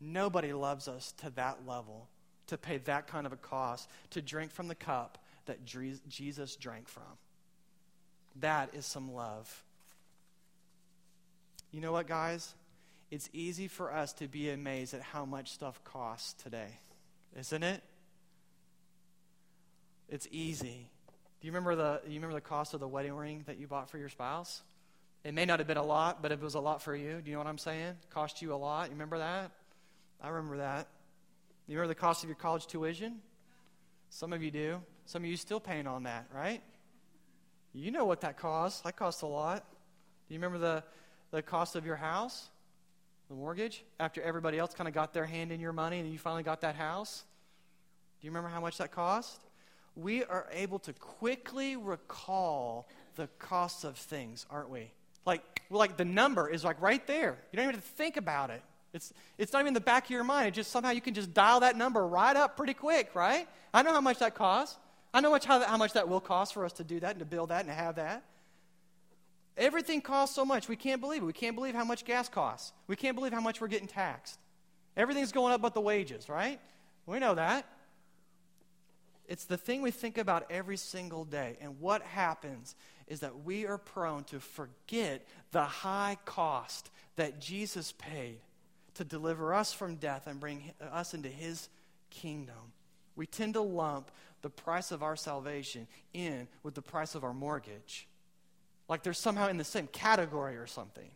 Nobody 0.00 0.52
loves 0.52 0.88
us 0.88 1.12
to 1.18 1.30
that 1.30 1.66
level, 1.66 2.08
to 2.48 2.58
pay 2.58 2.78
that 2.78 3.06
kind 3.06 3.26
of 3.26 3.32
a 3.32 3.36
cost, 3.36 3.88
to 4.10 4.20
drink 4.20 4.50
from 4.50 4.68
the 4.68 4.74
cup 4.74 5.18
that 5.46 5.64
Jesus 5.64 6.56
drank 6.56 6.88
from. 6.88 7.02
That 8.40 8.74
is 8.74 8.86
some 8.86 9.14
love. 9.14 9.62
You 11.70 11.80
know 11.80 11.92
what, 11.92 12.06
guys? 12.06 12.54
It's 13.14 13.30
easy 13.32 13.68
for 13.68 13.94
us 13.94 14.12
to 14.14 14.26
be 14.26 14.50
amazed 14.50 14.92
at 14.92 15.00
how 15.00 15.24
much 15.24 15.52
stuff 15.52 15.80
costs 15.84 16.32
today, 16.42 16.80
isn't 17.38 17.62
it? 17.62 17.80
It's 20.08 20.26
easy. 20.32 20.88
Do 21.40 21.46
you 21.46 21.52
remember 21.52 21.76
the 21.76 22.00
you 22.08 22.16
remember 22.16 22.34
the 22.34 22.40
cost 22.40 22.74
of 22.74 22.80
the 22.80 22.88
wedding 22.88 23.14
ring 23.14 23.44
that 23.46 23.56
you 23.56 23.68
bought 23.68 23.88
for 23.88 23.98
your 23.98 24.08
spouse? 24.08 24.62
It 25.22 25.32
may 25.32 25.44
not 25.44 25.60
have 25.60 25.68
been 25.68 25.76
a 25.76 25.84
lot, 25.84 26.22
but 26.22 26.32
it 26.32 26.40
was 26.40 26.54
a 26.54 26.60
lot 26.60 26.82
for 26.82 26.94
you. 26.96 27.20
Do 27.22 27.30
you 27.30 27.36
know 27.36 27.38
what 27.38 27.46
I'm 27.46 27.56
saying? 27.56 27.94
Cost 28.10 28.42
you 28.42 28.52
a 28.52 28.56
lot. 28.56 28.86
You 28.86 28.94
remember 28.94 29.18
that? 29.18 29.52
I 30.20 30.30
remember 30.30 30.56
that. 30.56 30.88
You 31.68 31.76
remember 31.76 31.94
the 31.94 32.00
cost 32.00 32.24
of 32.24 32.28
your 32.28 32.36
college 32.36 32.66
tuition? 32.66 33.20
Some 34.10 34.32
of 34.32 34.42
you 34.42 34.50
do. 34.50 34.82
Some 35.06 35.22
of 35.22 35.30
you 35.30 35.36
still 35.36 35.60
paying 35.60 35.86
on 35.86 36.02
that, 36.02 36.26
right? 36.34 36.62
You 37.74 37.92
know 37.92 38.06
what 38.06 38.22
that 38.22 38.38
costs. 38.38 38.80
That 38.80 38.96
costs 38.96 39.22
a 39.22 39.26
lot. 39.26 39.64
Do 40.26 40.34
you 40.34 40.40
remember 40.40 40.58
the, 40.58 40.82
the 41.30 41.42
cost 41.42 41.76
of 41.76 41.86
your 41.86 41.96
house? 41.96 42.50
The 43.28 43.34
mortgage? 43.34 43.84
After 43.98 44.22
everybody 44.22 44.58
else 44.58 44.74
kind 44.74 44.88
of 44.88 44.94
got 44.94 45.14
their 45.14 45.26
hand 45.26 45.52
in 45.52 45.60
your 45.60 45.72
money 45.72 45.98
and 46.00 46.10
you 46.10 46.18
finally 46.18 46.42
got 46.42 46.60
that 46.60 46.76
house? 46.76 47.24
Do 48.20 48.26
you 48.26 48.30
remember 48.30 48.48
how 48.48 48.60
much 48.60 48.78
that 48.78 48.90
cost? 48.90 49.40
We 49.96 50.24
are 50.24 50.46
able 50.52 50.78
to 50.80 50.92
quickly 50.92 51.76
recall 51.76 52.88
the 53.16 53.28
costs 53.38 53.84
of 53.84 53.96
things, 53.96 54.44
aren't 54.50 54.70
we? 54.70 54.90
Like, 55.24 55.62
like 55.70 55.96
the 55.96 56.04
number 56.04 56.48
is 56.48 56.64
like 56.64 56.80
right 56.82 57.06
there. 57.06 57.38
You 57.52 57.56
don't 57.56 57.64
even 57.64 57.74
have 57.76 57.84
to 57.84 57.90
think 57.96 58.16
about 58.16 58.50
it. 58.50 58.62
It's, 58.92 59.12
it's 59.38 59.52
not 59.52 59.60
even 59.60 59.68
in 59.68 59.74
the 59.74 59.80
back 59.80 60.04
of 60.04 60.10
your 60.10 60.24
mind. 60.24 60.48
It 60.48 60.54
just 60.54 60.70
somehow 60.70 60.90
you 60.90 61.00
can 61.00 61.14
just 61.14 61.34
dial 61.34 61.60
that 61.60 61.76
number 61.76 62.06
right 62.06 62.36
up 62.36 62.56
pretty 62.56 62.74
quick, 62.74 63.14
right? 63.14 63.48
I 63.72 63.82
know 63.82 63.92
how 63.92 64.00
much 64.00 64.18
that 64.18 64.34
costs. 64.34 64.78
I 65.12 65.20
know 65.20 65.30
much 65.30 65.44
how, 65.44 65.60
how 65.60 65.76
much 65.76 65.92
that 65.92 66.08
will 66.08 66.20
cost 66.20 66.54
for 66.54 66.64
us 66.64 66.72
to 66.74 66.84
do 66.84 67.00
that 67.00 67.10
and 67.10 67.18
to 67.20 67.24
build 67.24 67.50
that 67.50 67.60
and 67.60 67.68
to 67.68 67.74
have 67.74 67.96
that. 67.96 68.22
Everything 69.56 70.00
costs 70.00 70.34
so 70.34 70.44
much. 70.44 70.68
We 70.68 70.76
can't 70.76 71.00
believe 71.00 71.22
it. 71.22 71.26
We 71.26 71.32
can't 71.32 71.54
believe 71.54 71.74
how 71.74 71.84
much 71.84 72.04
gas 72.04 72.28
costs. 72.28 72.72
We 72.86 72.96
can't 72.96 73.14
believe 73.14 73.32
how 73.32 73.40
much 73.40 73.60
we're 73.60 73.68
getting 73.68 73.86
taxed. 73.86 74.38
Everything's 74.96 75.32
going 75.32 75.52
up 75.52 75.62
but 75.62 75.74
the 75.74 75.80
wages, 75.80 76.28
right? 76.28 76.60
We 77.06 77.18
know 77.18 77.34
that. 77.34 77.66
It's 79.26 79.44
the 79.44 79.56
thing 79.56 79.80
we 79.80 79.90
think 79.90 80.18
about 80.18 80.46
every 80.50 80.76
single 80.76 81.24
day. 81.24 81.56
And 81.60 81.80
what 81.80 82.02
happens 82.02 82.74
is 83.06 83.20
that 83.20 83.44
we 83.44 83.66
are 83.66 83.78
prone 83.78 84.24
to 84.24 84.40
forget 84.40 85.26
the 85.50 85.62
high 85.62 86.18
cost 86.24 86.90
that 87.16 87.40
Jesus 87.40 87.92
paid 87.92 88.38
to 88.94 89.04
deliver 89.04 89.54
us 89.54 89.72
from 89.72 89.96
death 89.96 90.26
and 90.26 90.40
bring 90.40 90.72
us 90.92 91.14
into 91.14 91.28
his 91.28 91.68
kingdom. 92.10 92.72
We 93.16 93.26
tend 93.26 93.54
to 93.54 93.60
lump 93.60 94.10
the 94.42 94.50
price 94.50 94.90
of 94.90 95.02
our 95.02 95.16
salvation 95.16 95.86
in 96.12 96.48
with 96.62 96.74
the 96.74 96.82
price 96.82 97.14
of 97.14 97.24
our 97.24 97.34
mortgage. 97.34 98.06
Like 98.88 99.02
they're 99.02 99.12
somehow 99.12 99.48
in 99.48 99.56
the 99.56 99.64
same 99.64 99.86
category 99.86 100.56
or 100.56 100.66
something. 100.66 101.10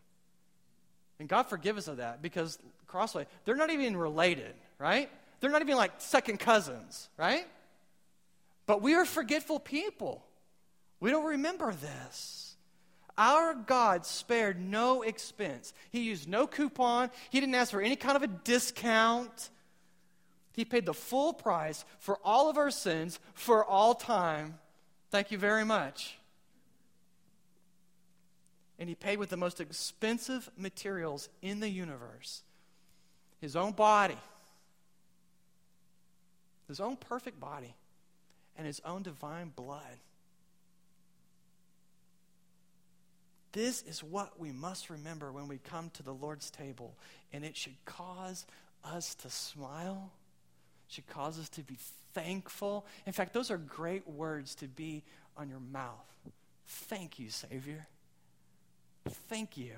And 1.19 1.29
God 1.29 1.45
forgive 1.45 1.77
us 1.77 1.89
of 1.89 1.99
that 1.99 2.23
because 2.23 2.59
Crossway, 2.87 3.27
they're 3.45 3.57
not 3.57 3.71
even 3.71 3.97
related, 3.97 4.55
right? 4.79 5.11
They're 5.41 5.51
not 5.51 5.63
even 5.63 5.77
like 5.77 5.93
second 5.99 6.39
cousins, 6.39 7.09
right? 7.17 7.47
But 8.67 8.83
we 8.83 8.95
are 8.95 9.05
forgetful 9.05 9.61
people. 9.61 10.25
We 11.01 11.11
don't 11.11 11.25
remember 11.25 11.73
this. 11.73 12.57
Our 13.17 13.55
God 13.55 14.07
spared 14.07 14.61
no 14.61 15.03
expense. 15.03 15.75
He 15.91 16.03
used 16.03 16.29
no 16.29 16.47
coupon. 16.47 17.11
He 17.31 17.41
didn't 17.41 17.55
ask 17.57 17.73
for 17.73 17.81
any 17.81 17.97
kind 17.97 18.17
of 18.17 18.23
a 18.23 18.29
discount. 18.29 19.51
He 20.53 20.65
paid 20.65 20.87
the 20.87 20.95
full 20.95 21.33
price 21.33 21.85
for 21.99 22.19
all 22.25 22.49
of 22.49 22.59
our 22.59 22.71
sins 22.71 23.19
for 23.35 23.65
all 23.65 23.95
time. 23.95 24.59
Thank 25.11 25.31
you 25.31 25.39
very 25.39 25.65
much. 25.65 26.19
And 28.79 28.89
he 28.89 28.95
paid 28.95 29.19
with 29.19 29.31
the 29.31 29.37
most 29.37 29.61
expensive 29.61 30.49
materials 30.57 31.29
in 31.43 31.61
the 31.61 31.69
universe 31.69 32.43
his 33.41 33.55
own 33.55 33.73
body, 33.73 34.19
his 36.67 36.81
own 36.81 36.97
perfect 36.97 37.39
body, 37.39 37.75
and 38.57 38.67
his 38.67 38.81
own 38.85 39.03
divine 39.03 39.53
blood. 39.55 39.99
This 43.53 43.83
is 43.83 44.03
what 44.03 44.39
we 44.39 44.53
must 44.53 44.91
remember 44.91 45.33
when 45.33 45.49
we 45.49 45.59
come 45.59 45.91
to 45.95 46.03
the 46.03 46.13
Lord's 46.13 46.51
table, 46.51 46.95
and 47.33 47.45
it 47.45 47.57
should 47.57 47.77
cause 47.85 48.45
us 48.85 49.15
to 49.17 49.31
smile, 49.31 50.11
should 50.89 51.07
cause 51.07 51.39
us 51.39 51.49
to 51.51 51.63
be 51.63 51.77
thankful. 52.13 52.87
In 53.07 53.13
fact, 53.13 53.33
those 53.33 53.51
are 53.51 53.59
great 53.59 54.09
words 54.09 54.55
to 54.57 54.67
be 54.67 55.03
on 55.37 55.49
your 55.49 55.61
mouth. 55.61 55.95
Thank 56.67 57.19
you, 57.19 57.31
Savior. 57.31 57.87
Thank 59.09 59.57
you. 59.57 59.73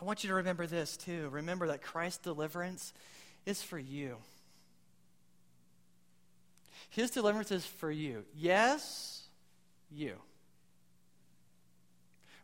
I 0.00 0.04
want 0.04 0.24
you 0.24 0.28
to 0.28 0.34
remember 0.34 0.66
this 0.66 0.96
too. 0.96 1.28
Remember 1.30 1.66
that 1.68 1.82
Christ's 1.82 2.22
deliverance 2.22 2.92
is 3.46 3.62
for 3.62 3.78
you. 3.78 4.16
His 6.88 7.10
deliverance 7.10 7.52
is 7.52 7.66
for 7.66 7.90
you. 7.90 8.24
Yes, 8.34 9.22
you 9.90 10.14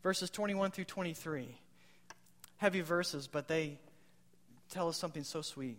verses 0.07 0.31
21 0.31 0.71
through 0.71 0.85
23. 0.85 1.49
Heavy 2.59 2.81
verses, 2.81 3.27
but 3.27 3.49
they 3.49 3.77
tell 4.71 4.89
us 4.89 4.97
something 4.97 5.25
so 5.25 5.43
sweet. 5.43 5.79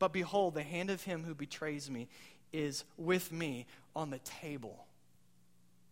But 0.00 0.12
behold, 0.12 0.54
the 0.54 0.64
hand 0.64 0.90
of 0.90 1.04
him 1.04 1.22
who 1.22 1.36
betrays 1.36 1.88
me 1.88 2.08
is 2.52 2.82
with 2.96 3.30
me 3.30 3.66
on 3.94 4.10
the 4.10 4.18
table. 4.18 4.86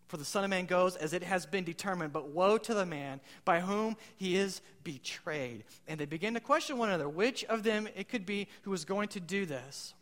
For 0.08 0.16
the 0.16 0.24
Son 0.24 0.42
of 0.42 0.50
Man 0.50 0.64
goes 0.64 0.96
as 0.96 1.12
it 1.12 1.22
has 1.22 1.44
been 1.44 1.64
determined, 1.64 2.14
but 2.14 2.30
woe 2.30 2.56
to 2.58 2.74
the 2.74 2.86
man 2.86 3.20
by 3.44 3.60
whom 3.60 3.96
he 4.16 4.36
is 4.36 4.62
betrayed. 4.82 5.64
And 5.86 6.00
they 6.00 6.06
begin 6.06 6.34
to 6.34 6.40
question 6.40 6.78
one 6.78 6.88
another 6.88 7.08
which 7.08 7.44
of 7.44 7.62
them 7.62 7.88
it 7.94 8.08
could 8.08 8.24
be 8.24 8.48
who 8.62 8.72
is 8.72 8.86
going 8.86 9.08
to 9.08 9.20
do 9.20 9.44
this. 9.44 9.94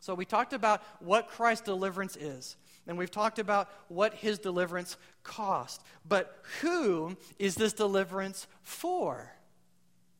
So 0.00 0.14
we 0.14 0.24
talked 0.24 0.52
about 0.52 0.82
what 1.00 1.28
Christ's 1.28 1.64
deliverance 1.64 2.16
is. 2.16 2.56
And 2.86 2.96
we've 2.96 3.10
talked 3.10 3.38
about 3.38 3.68
what 3.88 4.14
his 4.14 4.38
deliverance 4.38 4.96
cost. 5.22 5.82
But 6.06 6.38
who 6.60 7.16
is 7.38 7.54
this 7.56 7.72
deliverance 7.72 8.46
for? 8.62 9.32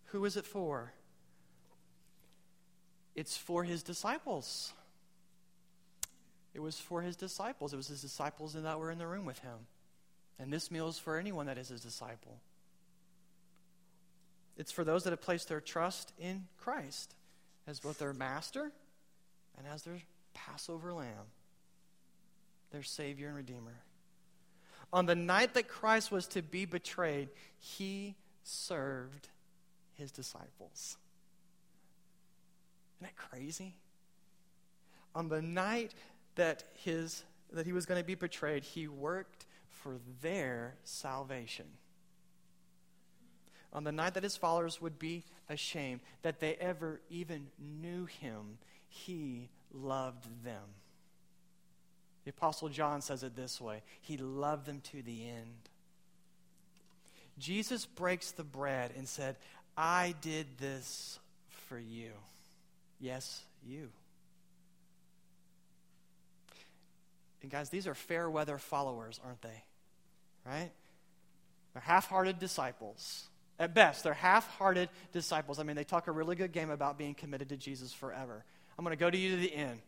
Who 0.07 0.25
is 0.25 0.37
it 0.37 0.47
for? 0.47 0.95
It's 3.15 3.37
for 3.37 3.63
his 3.63 3.83
disciples. 3.83 4.73
It 6.55 6.61
was 6.61 6.79
for 6.79 7.03
his 7.03 7.17
disciples. 7.17 7.73
It 7.73 7.77
was 7.77 7.89
his 7.89 8.01
disciples 8.01 8.55
that 8.55 8.79
were 8.79 8.91
in 8.91 8.99
the 8.99 9.07
room 9.07 9.27
with 9.27 9.41
him. 9.41 9.67
And 10.39 10.53
this 10.53 10.71
meal 10.71 10.89
is 10.89 10.99
for 10.99 11.19
anyone 11.19 11.47
that 11.47 11.59
is 11.59 11.69
his 11.69 11.81
disciple. 11.81 12.39
It's 14.57 14.73
for 14.73 14.85
those 14.85 15.05
that 15.05 15.11
have 15.11 15.21
placed 15.21 15.49
their 15.49 15.61
trust 15.61 16.13
in 16.19 16.47
Christ 16.59 17.15
as 17.67 17.81
both 17.81 17.99
their 17.99 18.13
master 18.13 18.71
and 19.59 19.67
as 19.67 19.83
their 19.83 19.99
Passover 20.33 20.93
lamb 20.93 21.27
their 22.75 22.83
Savior 22.83 23.29
and 23.29 23.37
Redeemer. 23.37 23.79
On 24.93 25.07
the 25.07 25.15
night 25.15 25.55
that 25.55 25.69
Christ 25.69 26.11
was 26.11 26.27
to 26.29 26.43
be 26.43 26.65
betrayed, 26.65 27.29
he 27.59 28.17
served 28.43 29.29
his 29.95 30.11
disciples. 30.11 30.97
Isn't 32.97 33.03
that 33.03 33.17
crazy? 33.17 33.77
On 35.15 35.29
the 35.29 35.41
night 35.41 35.95
that, 36.37 36.65
his, 36.75 37.25
that 37.53 37.67
he 37.67 37.73
was 37.73 37.87
going 37.87 38.01
to 38.01 38.07
be 38.07 38.15
betrayed, 38.15 38.65
he 38.65 38.89
worked 38.89 39.47
for 39.69 39.97
their 40.23 40.75
salvation. 40.85 41.67
On 43.73 43.85
the 43.85 43.93
night 43.93 44.15
that 44.15 44.23
his 44.23 44.37
followers 44.37 44.81
would 44.81 44.99
be 44.99 45.25
ashamed 45.49 46.01
that 46.23 46.41
they 46.41 46.55
ever 46.55 47.01
even 47.11 47.49
knew 47.59 48.07
him, 48.07 48.59
he 48.89 49.49
loved 49.73 50.45
them. 50.45 50.63
The 52.25 52.31
Apostle 52.31 52.69
John 52.69 53.03
says 53.03 53.23
it 53.23 53.37
this 53.37 53.61
way 53.61 53.83
He 54.01 54.17
loved 54.17 54.67
them 54.67 54.81
to 54.93 55.03
the 55.03 55.29
end. 55.29 55.69
Jesus 57.39 57.85
breaks 57.85 58.31
the 58.31 58.45
bread 58.45 58.93
and 58.97 59.09
said, 59.09 59.37
I 59.77 60.15
did 60.21 60.47
this 60.59 61.19
for 61.49 61.79
you. 61.79 62.11
Yes, 63.01 63.43
you. 63.67 63.89
And 67.45 67.51
guys, 67.51 67.69
these 67.69 67.87
are 67.87 67.95
fair 67.95 68.31
weather 68.31 68.57
followers, 68.57 69.21
aren't 69.23 69.43
they? 69.43 69.65
Right? 70.47 70.71
They're 71.75 71.83
half 71.83 72.09
hearted 72.09 72.39
disciples. 72.39 73.29
At 73.59 73.75
best, 73.75 74.03
they're 74.03 74.15
half 74.15 74.49
hearted 74.57 74.89
disciples. 75.13 75.59
I 75.59 75.63
mean, 75.63 75.77
they 75.77 75.85
talk 75.85 76.07
a 76.07 76.11
really 76.11 76.37
good 76.37 76.53
game 76.53 76.71
about 76.71 76.97
being 76.97 77.15
committed 77.15 77.51
to 77.51 77.59
Jesus 77.59 77.93
forever. 77.93 78.47
I'm 78.79 78.85
going 78.85 78.97
to 78.97 78.99
go 78.99 79.11
to 79.11 79.19
you 79.19 79.33
to 79.33 79.37
the 79.37 79.55
end. 79.55 79.79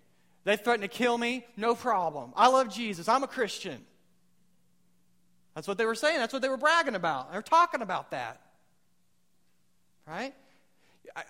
They 0.45 0.59
threaten 0.59 0.83
to 0.83 0.89
kill 0.89 1.17
me, 1.17 1.47
no 1.57 1.75
problem. 1.75 2.35
I 2.37 2.49
love 2.49 2.69
Jesus. 2.69 3.09
I'm 3.09 3.23
a 3.23 3.27
Christian. 3.27 3.79
That's 5.55 5.67
what 5.67 5.79
they 5.79 5.87
were 5.87 5.95
saying. 5.95 6.19
That's 6.19 6.35
what 6.35 6.43
they 6.43 6.51
were 6.51 6.59
bragging 6.59 6.95
about. 6.95 7.33
They're 7.33 7.41
talking 7.41 7.81
about 7.81 8.11
that. 8.11 8.39
Right? 10.07 10.35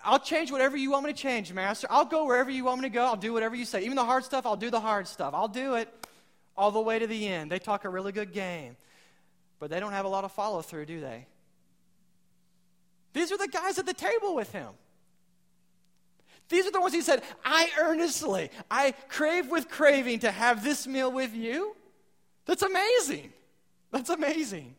I'll 0.03 0.19
change 0.19 0.51
whatever 0.51 0.75
you 0.75 0.91
want 0.91 1.05
me 1.05 1.13
to 1.13 1.17
change, 1.17 1.53
Master. 1.53 1.87
I'll 1.89 2.03
go 2.03 2.25
wherever 2.25 2.51
you 2.51 2.65
want 2.65 2.81
me 2.81 2.89
to 2.89 2.93
go. 2.93 3.05
I'll 3.05 3.15
do 3.15 3.31
whatever 3.31 3.55
you 3.55 3.63
say. 3.63 3.85
Even 3.85 3.95
the 3.95 4.03
hard 4.03 4.25
stuff, 4.25 4.45
I'll 4.45 4.57
do 4.57 4.69
the 4.69 4.81
hard 4.81 5.07
stuff. 5.07 5.33
I'll 5.33 5.47
do 5.47 5.75
it 5.75 5.87
all 6.57 6.71
the 6.71 6.81
way 6.81 6.99
to 6.99 7.07
the 7.07 7.27
end. 7.27 7.51
They 7.51 7.59
talk 7.59 7.85
a 7.85 7.89
really 7.89 8.11
good 8.11 8.33
game, 8.33 8.75
but 9.59 9.69
they 9.69 9.79
don't 9.79 9.93
have 9.93 10.05
a 10.05 10.09
lot 10.09 10.23
of 10.23 10.31
follow 10.31 10.61
through, 10.61 10.85
do 10.85 10.99
they? 10.99 11.27
These 13.13 13.31
are 13.31 13.37
the 13.37 13.47
guys 13.47 13.77
at 13.77 13.85
the 13.85 13.93
table 13.93 14.35
with 14.35 14.51
him. 14.51 14.69
These 16.49 16.65
are 16.65 16.71
the 16.71 16.79
ones 16.79 16.93
he 16.93 17.01
said, 17.01 17.23
I 17.43 17.69
earnestly, 17.79 18.51
I 18.71 18.93
crave 19.09 19.49
with 19.49 19.69
craving 19.69 20.19
to 20.19 20.31
have 20.31 20.63
this 20.63 20.87
meal 20.87 21.11
with 21.11 21.35
you. 21.35 21.75
That's 22.45 22.63
amazing. 22.63 23.33
That's 23.91 24.09
amazing. 24.09 24.75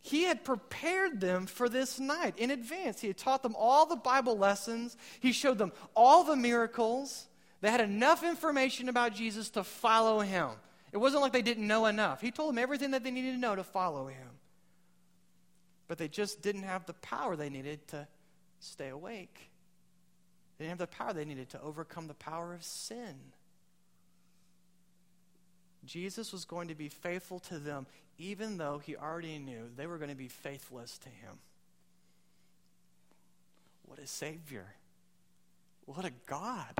He 0.00 0.24
had 0.24 0.44
prepared 0.44 1.20
them 1.20 1.46
for 1.46 1.68
this 1.68 2.00
night 2.00 2.34
in 2.38 2.50
advance. 2.50 3.00
He 3.00 3.08
had 3.08 3.18
taught 3.18 3.42
them 3.42 3.54
all 3.56 3.86
the 3.86 3.96
Bible 3.96 4.36
lessons, 4.36 4.96
he 5.20 5.32
showed 5.32 5.58
them 5.58 5.72
all 5.94 6.24
the 6.24 6.36
miracles. 6.36 7.27
They 7.60 7.70
had 7.70 7.80
enough 7.80 8.22
information 8.22 8.88
about 8.88 9.14
Jesus 9.14 9.50
to 9.50 9.64
follow 9.64 10.20
him. 10.20 10.50
It 10.92 10.98
wasn't 10.98 11.22
like 11.22 11.32
they 11.32 11.42
didn't 11.42 11.66
know 11.66 11.86
enough. 11.86 12.20
He 12.20 12.30
told 12.30 12.50
them 12.50 12.58
everything 12.58 12.92
that 12.92 13.02
they 13.02 13.10
needed 13.10 13.32
to 13.32 13.38
know 13.38 13.56
to 13.56 13.64
follow 13.64 14.06
him. 14.06 14.28
But 15.88 15.98
they 15.98 16.08
just 16.08 16.42
didn't 16.42 16.62
have 16.62 16.86
the 16.86 16.94
power 16.94 17.36
they 17.36 17.50
needed 17.50 17.86
to 17.88 18.06
stay 18.60 18.88
awake. 18.88 19.50
They 20.56 20.64
didn't 20.64 20.80
have 20.80 20.90
the 20.90 20.96
power 20.96 21.12
they 21.12 21.24
needed 21.24 21.50
to 21.50 21.62
overcome 21.62 22.06
the 22.06 22.14
power 22.14 22.54
of 22.54 22.62
sin. 22.62 23.16
Jesus 25.84 26.32
was 26.32 26.44
going 26.44 26.68
to 26.68 26.74
be 26.74 26.88
faithful 26.88 27.38
to 27.40 27.58
them, 27.58 27.86
even 28.18 28.58
though 28.58 28.78
he 28.78 28.96
already 28.96 29.38
knew 29.38 29.70
they 29.76 29.86
were 29.86 29.98
going 29.98 30.10
to 30.10 30.16
be 30.16 30.28
faithless 30.28 30.98
to 30.98 31.08
him. 31.08 31.38
What 33.86 33.98
a 33.98 34.06
Savior! 34.06 34.66
What 35.86 36.04
a 36.04 36.12
God! 36.26 36.74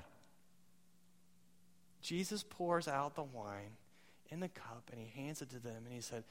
Jesus 2.03 2.45
pours 2.49 2.89
out 2.89 3.15
the 3.15 3.23
wine 3.23 3.77
in 4.31 4.41
the 4.41 4.49
cup 4.49 4.91
and 4.93 5.01
he 5.01 5.21
hands 5.21 5.43
it 5.43 5.51
to 5.51 5.59
them 5.59 5.83
and 5.85 5.93
he 5.93 6.01
said, 6.01 6.25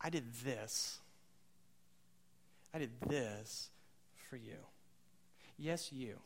I 0.00 0.10
did 0.10 0.24
this. 0.44 0.98
I 2.74 2.78
did 2.78 2.90
this 3.06 3.70
for 4.28 4.36
you. 4.36 4.56
Yes, 5.58 5.92
you. 5.92 6.18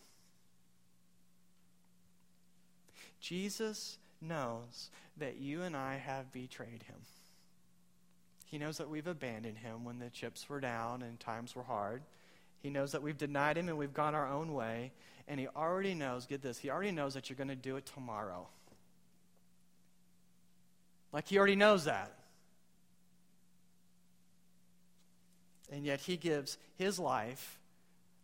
Jesus 3.20 3.98
knows 4.20 4.90
that 5.18 5.38
you 5.38 5.62
and 5.62 5.76
I 5.76 5.96
have 5.96 6.32
betrayed 6.32 6.84
him. 6.84 6.96
He 8.46 8.58
knows 8.58 8.78
that 8.78 8.88
we've 8.88 9.06
abandoned 9.06 9.58
him 9.58 9.84
when 9.84 9.98
the 9.98 10.10
chips 10.10 10.48
were 10.48 10.60
down 10.60 11.02
and 11.02 11.18
times 11.18 11.56
were 11.56 11.64
hard. 11.64 12.02
He 12.62 12.70
knows 12.70 12.92
that 12.92 13.02
we've 13.02 13.18
denied 13.18 13.58
him 13.58 13.68
and 13.68 13.76
we've 13.76 13.92
gone 13.92 14.14
our 14.14 14.28
own 14.28 14.54
way. 14.54 14.92
And 15.28 15.40
he 15.40 15.48
already 15.48 15.94
knows, 15.94 16.26
get 16.26 16.42
this, 16.42 16.58
he 16.58 16.70
already 16.70 16.92
knows 16.92 17.14
that 17.14 17.28
you're 17.28 17.36
going 17.36 17.48
to 17.48 17.56
do 17.56 17.76
it 17.76 17.86
tomorrow. 17.86 18.46
Like 21.16 21.28
he 21.28 21.38
already 21.38 21.56
knows 21.56 21.86
that. 21.86 22.12
And 25.72 25.82
yet 25.82 26.00
he 26.00 26.18
gives 26.18 26.58
his 26.74 26.98
life 26.98 27.58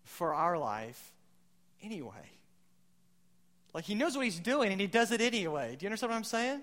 for 0.05 0.35
our 0.35 0.59
life 0.59 1.11
anyway. 1.83 2.31
Like 3.72 3.85
he 3.85 3.94
knows 3.94 4.14
what 4.14 4.26
he's 4.26 4.38
doing 4.38 4.72
and 4.72 4.78
he 4.78 4.88
does 4.88 5.11
it 5.11 5.22
anyway. 5.22 5.74
Do 5.74 5.85
you 5.85 5.88
understand 5.88 6.11
what 6.11 6.18
I'm 6.18 6.24
saying? 6.24 6.61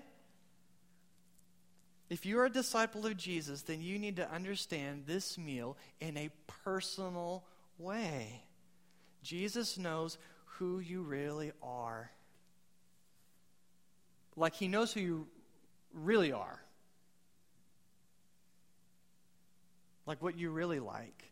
If 2.08 2.24
you're 2.24 2.44
a 2.44 2.50
disciple 2.50 3.06
of 3.06 3.16
Jesus, 3.16 3.62
then 3.62 3.80
you 3.80 3.98
need 3.98 4.14
to 4.14 4.32
understand 4.32 5.06
this 5.08 5.36
meal 5.36 5.76
in 6.00 6.16
a 6.16 6.30
personal 6.64 7.42
way. 7.76 8.44
Jesus 9.24 9.76
knows 9.76 10.16
who 10.44 10.78
you 10.78 11.02
really 11.02 11.50
are. 11.60 12.12
Like 14.36 14.54
he 14.54 14.68
knows 14.68 14.92
who 14.92 15.00
you 15.00 15.26
really 15.92 16.32
are. 16.32 16.60
Like 20.06 20.22
what 20.22 20.36
you 20.36 20.50
really 20.50 20.80
like, 20.80 21.24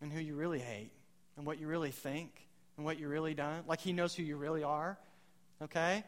and 0.00 0.12
who 0.12 0.20
you 0.20 0.34
really 0.34 0.60
hate, 0.60 0.92
and 1.36 1.46
what 1.46 1.58
you 1.58 1.66
really 1.66 1.90
think 1.90 2.44
and 2.76 2.84
what 2.84 2.98
you 2.98 3.08
really 3.08 3.34
done. 3.34 3.62
Like 3.66 3.80
he 3.80 3.92
knows 3.92 4.14
who 4.14 4.22
you 4.22 4.36
really 4.36 4.62
are. 4.62 4.98
Okay? 5.62 6.04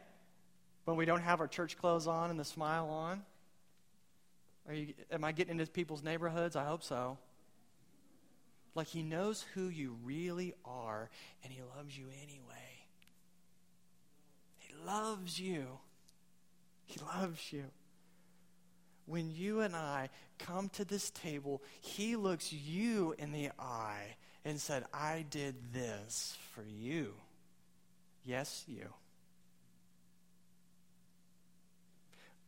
When 0.85 0.97
we 0.97 1.05
don't 1.05 1.21
have 1.21 1.39
our 1.39 1.47
church 1.47 1.77
clothes 1.77 2.07
on 2.07 2.29
and 2.29 2.39
the 2.39 2.45
smile 2.45 2.89
on. 2.89 3.23
Are 4.67 4.73
you, 4.73 4.93
am 5.11 5.23
I 5.23 5.31
getting 5.31 5.59
into 5.59 5.71
people's 5.71 6.03
neighborhoods? 6.03 6.55
I 6.55 6.65
hope 6.65 6.83
so. 6.83 7.17
Like 8.75 8.87
he 8.87 9.01
knows 9.01 9.45
who 9.53 9.69
you 9.69 9.95
really 10.03 10.53
are 10.65 11.09
and 11.43 11.51
he 11.51 11.61
loves 11.75 11.97
you 11.97 12.05
anyway. 12.21 12.85
He 14.59 14.73
loves 14.85 15.39
you. 15.39 15.65
He 16.87 16.99
loves 16.99 17.53
you. 17.53 17.65
When 19.05 19.29
you 19.31 19.61
and 19.61 19.75
I 19.75 20.09
come 20.39 20.69
to 20.69 20.83
this 20.83 21.11
table, 21.11 21.61
he 21.81 22.15
looks 22.15 22.51
you 22.51 23.13
in 23.17 23.31
the 23.31 23.51
eye 23.59 24.15
and 24.43 24.59
said, 24.59 24.85
I 24.93 25.25
did 25.29 25.55
this 25.73 26.37
for 26.53 26.63
you. 26.63 27.13
Yes, 28.25 28.63
you. 28.67 28.93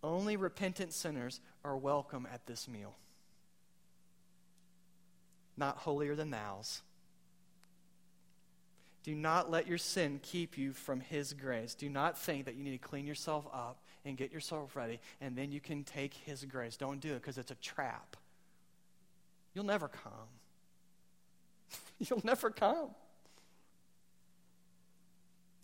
Only 0.01 0.37
repentant 0.37 0.93
sinners 0.93 1.41
are 1.63 1.77
welcome 1.77 2.27
at 2.31 2.45
this 2.45 2.67
meal. 2.67 2.95
Not 5.57 5.77
holier 5.77 6.15
than 6.15 6.31
thou's. 6.31 6.81
Do 9.03 9.15
not 9.15 9.49
let 9.49 9.67
your 9.67 9.77
sin 9.77 10.19
keep 10.21 10.57
you 10.57 10.71
from 10.71 11.01
His 11.01 11.33
grace. 11.33 11.73
Do 11.73 11.89
not 11.89 12.17
think 12.17 12.45
that 12.45 12.55
you 12.55 12.63
need 12.63 12.81
to 12.81 12.87
clean 12.87 13.07
yourself 13.07 13.47
up 13.53 13.81
and 14.05 14.17
get 14.17 14.31
yourself 14.31 14.75
ready, 14.75 14.99
and 15.21 15.35
then 15.35 15.51
you 15.51 15.59
can 15.59 15.83
take 15.83 16.13
His 16.13 16.45
grace. 16.45 16.77
Don't 16.77 16.99
do 16.99 17.11
it 17.11 17.21
because 17.21 17.37
it's 17.37 17.51
a 17.51 17.55
trap. 17.55 18.15
You'll 19.53 19.65
never 19.65 19.87
come. 19.87 20.29
You'll 21.99 22.21
never 22.23 22.49
come. 22.49 22.89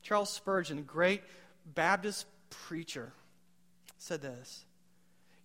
Charles 0.01 0.29
Spurgeon, 0.29 0.83
great 0.83 1.23
Baptist 1.65 2.27
preacher, 2.49 3.11
said 3.97 4.21
this 4.21 4.64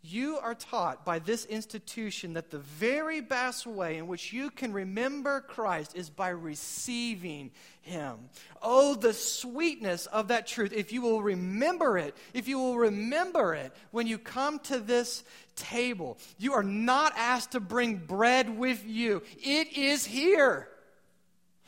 You 0.02 0.38
are 0.38 0.54
taught 0.54 1.04
by 1.04 1.18
this 1.18 1.44
institution 1.44 2.32
that 2.32 2.50
the 2.50 2.58
very 2.58 3.20
best 3.20 3.66
way 3.66 3.98
in 3.98 4.06
which 4.06 4.32
you 4.32 4.48
can 4.48 4.72
remember 4.72 5.42
Christ 5.42 5.94
is 5.94 6.08
by 6.08 6.30
receiving 6.30 7.50
Him. 7.82 8.16
Oh, 8.62 8.94
the 8.94 9.12
sweetness 9.12 10.06
of 10.06 10.28
that 10.28 10.46
truth. 10.46 10.72
If 10.72 10.90
you 10.90 11.02
will 11.02 11.22
remember 11.22 11.98
it, 11.98 12.16
if 12.32 12.48
you 12.48 12.58
will 12.58 12.78
remember 12.78 13.54
it 13.54 13.74
when 13.90 14.06
you 14.06 14.16
come 14.16 14.58
to 14.60 14.78
this 14.78 15.22
table, 15.54 16.16
you 16.38 16.54
are 16.54 16.62
not 16.62 17.12
asked 17.16 17.52
to 17.52 17.60
bring 17.60 17.96
bread 17.96 18.58
with 18.58 18.86
you, 18.86 19.22
it 19.36 19.76
is 19.76 20.06
here. 20.06 20.68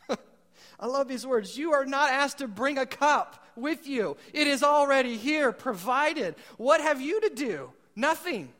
I 0.80 0.86
love 0.86 1.06
these 1.06 1.26
words. 1.26 1.58
You 1.58 1.74
are 1.74 1.84
not 1.84 2.08
asked 2.08 2.38
to 2.38 2.48
bring 2.48 2.78
a 2.78 2.86
cup 2.86 3.46
with 3.56 3.86
you, 3.86 4.16
it 4.32 4.46
is 4.46 4.62
already 4.62 5.18
here, 5.18 5.52
provided. 5.52 6.34
What 6.56 6.80
have 6.80 7.02
you 7.02 7.20
to 7.20 7.28
do? 7.28 7.72
Nothing 7.94 8.52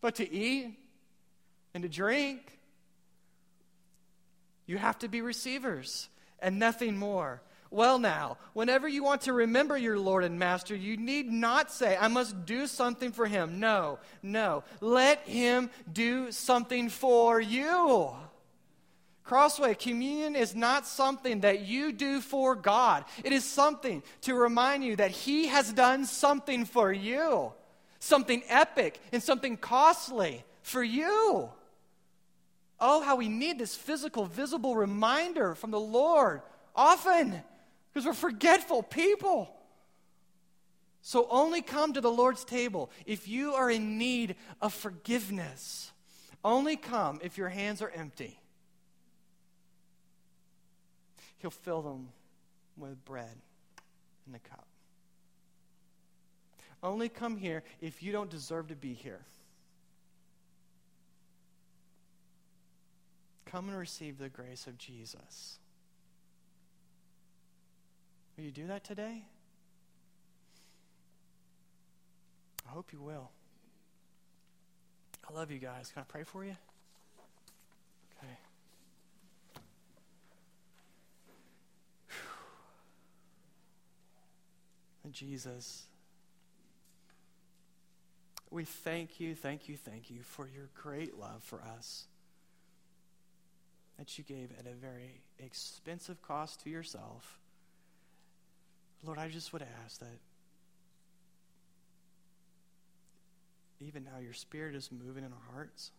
but 0.00 0.16
to 0.16 0.30
eat 0.30 0.76
and 1.74 1.82
to 1.82 1.88
drink. 1.88 2.58
You 4.66 4.78
have 4.78 4.98
to 5.00 5.08
be 5.08 5.20
receivers 5.20 6.08
and 6.40 6.58
nothing 6.58 6.96
more. 6.96 7.40
Well, 7.70 7.98
now, 7.98 8.38
whenever 8.54 8.88
you 8.88 9.02
want 9.02 9.22
to 9.22 9.32
remember 9.32 9.76
your 9.76 9.98
Lord 9.98 10.24
and 10.24 10.38
Master, 10.38 10.74
you 10.74 10.96
need 10.96 11.30
not 11.30 11.70
say, 11.70 11.96
I 11.98 12.08
must 12.08 12.46
do 12.46 12.66
something 12.66 13.12
for 13.12 13.26
him. 13.26 13.60
No, 13.60 13.98
no. 14.22 14.64
Let 14.80 15.20
him 15.28 15.70
do 15.92 16.32
something 16.32 16.88
for 16.88 17.40
you. 17.40 18.10
Crossway, 19.28 19.74
communion 19.74 20.34
is 20.34 20.54
not 20.54 20.86
something 20.86 21.40
that 21.40 21.66
you 21.66 21.92
do 21.92 22.22
for 22.22 22.54
God. 22.54 23.04
It 23.22 23.34
is 23.34 23.44
something 23.44 24.02
to 24.22 24.34
remind 24.34 24.84
you 24.84 24.96
that 24.96 25.10
He 25.10 25.48
has 25.48 25.70
done 25.70 26.06
something 26.06 26.64
for 26.64 26.90
you, 26.90 27.52
something 27.98 28.42
epic 28.48 29.00
and 29.12 29.22
something 29.22 29.56
costly 29.56 30.44
for 30.62 30.82
you. 30.82 31.50
Oh, 32.80 33.02
how 33.02 33.16
we 33.16 33.28
need 33.28 33.58
this 33.58 33.74
physical, 33.74 34.26
visible 34.26 34.76
reminder 34.76 35.54
from 35.54 35.70
the 35.70 35.80
Lord 35.80 36.42
often 36.76 37.42
because 37.92 38.06
we're 38.06 38.12
forgetful 38.12 38.84
people. 38.84 39.52
So 41.02 41.26
only 41.30 41.62
come 41.62 41.94
to 41.94 42.00
the 42.00 42.10
Lord's 42.10 42.44
table 42.44 42.90
if 43.06 43.26
you 43.26 43.54
are 43.54 43.70
in 43.70 43.98
need 43.98 44.36
of 44.60 44.72
forgiveness. 44.74 45.90
Only 46.44 46.76
come 46.76 47.18
if 47.22 47.36
your 47.36 47.48
hands 47.48 47.82
are 47.82 47.90
empty. 47.90 48.38
He'll 51.38 51.50
fill 51.50 51.82
them 51.82 52.08
with 52.76 53.04
bread 53.04 53.36
in 54.26 54.32
the 54.32 54.38
cup 54.38 54.67
only 56.82 57.08
come 57.08 57.36
here 57.36 57.62
if 57.80 58.02
you 58.02 58.12
don't 58.12 58.30
deserve 58.30 58.68
to 58.68 58.76
be 58.76 58.92
here. 58.92 59.20
Come 63.46 63.68
and 63.68 63.78
receive 63.78 64.18
the 64.18 64.28
grace 64.28 64.66
of 64.66 64.76
Jesus. 64.78 65.58
Will 68.36 68.44
you 68.44 68.50
do 68.50 68.66
that 68.66 68.84
today? 68.84 69.24
I 72.66 72.70
hope 72.70 72.92
you 72.92 73.00
will. 73.00 73.30
I 75.28 75.32
love 75.32 75.50
you 75.50 75.58
guys. 75.58 75.90
Can 75.92 76.02
I 76.02 76.04
pray 76.04 76.22
for 76.22 76.44
you? 76.44 76.56
Okay. 78.18 78.36
Jesus. 85.10 85.87
We 88.50 88.64
thank 88.64 89.20
you, 89.20 89.34
thank 89.34 89.68
you, 89.68 89.76
thank 89.76 90.10
you 90.10 90.22
for 90.22 90.48
your 90.48 90.68
great 90.74 91.18
love 91.18 91.42
for 91.42 91.60
us 91.62 92.06
that 93.98 94.16
you 94.16 94.24
gave 94.24 94.50
at 94.58 94.66
a 94.66 94.74
very 94.74 95.20
expensive 95.38 96.22
cost 96.22 96.62
to 96.62 96.70
yourself. 96.70 97.38
Lord, 99.04 99.18
I 99.18 99.28
just 99.28 99.52
would 99.52 99.64
ask 99.84 100.00
that 100.00 100.18
even 103.80 104.04
now 104.04 104.18
your 104.22 104.32
spirit 104.32 104.74
is 104.74 104.90
moving 104.90 105.24
in 105.24 105.32
our 105.32 105.52
hearts, 105.52 105.90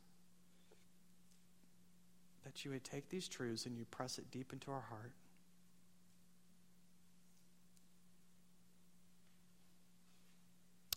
that 2.43 2.66
you 2.66 2.72
would 2.72 2.84
take 2.84 3.10
these 3.10 3.28
truths 3.28 3.66
and 3.66 3.78
you 3.78 3.86
press 3.86 4.18
it 4.18 4.32
deep 4.32 4.52
into 4.54 4.72
our 4.72 4.86
heart. 4.89 5.12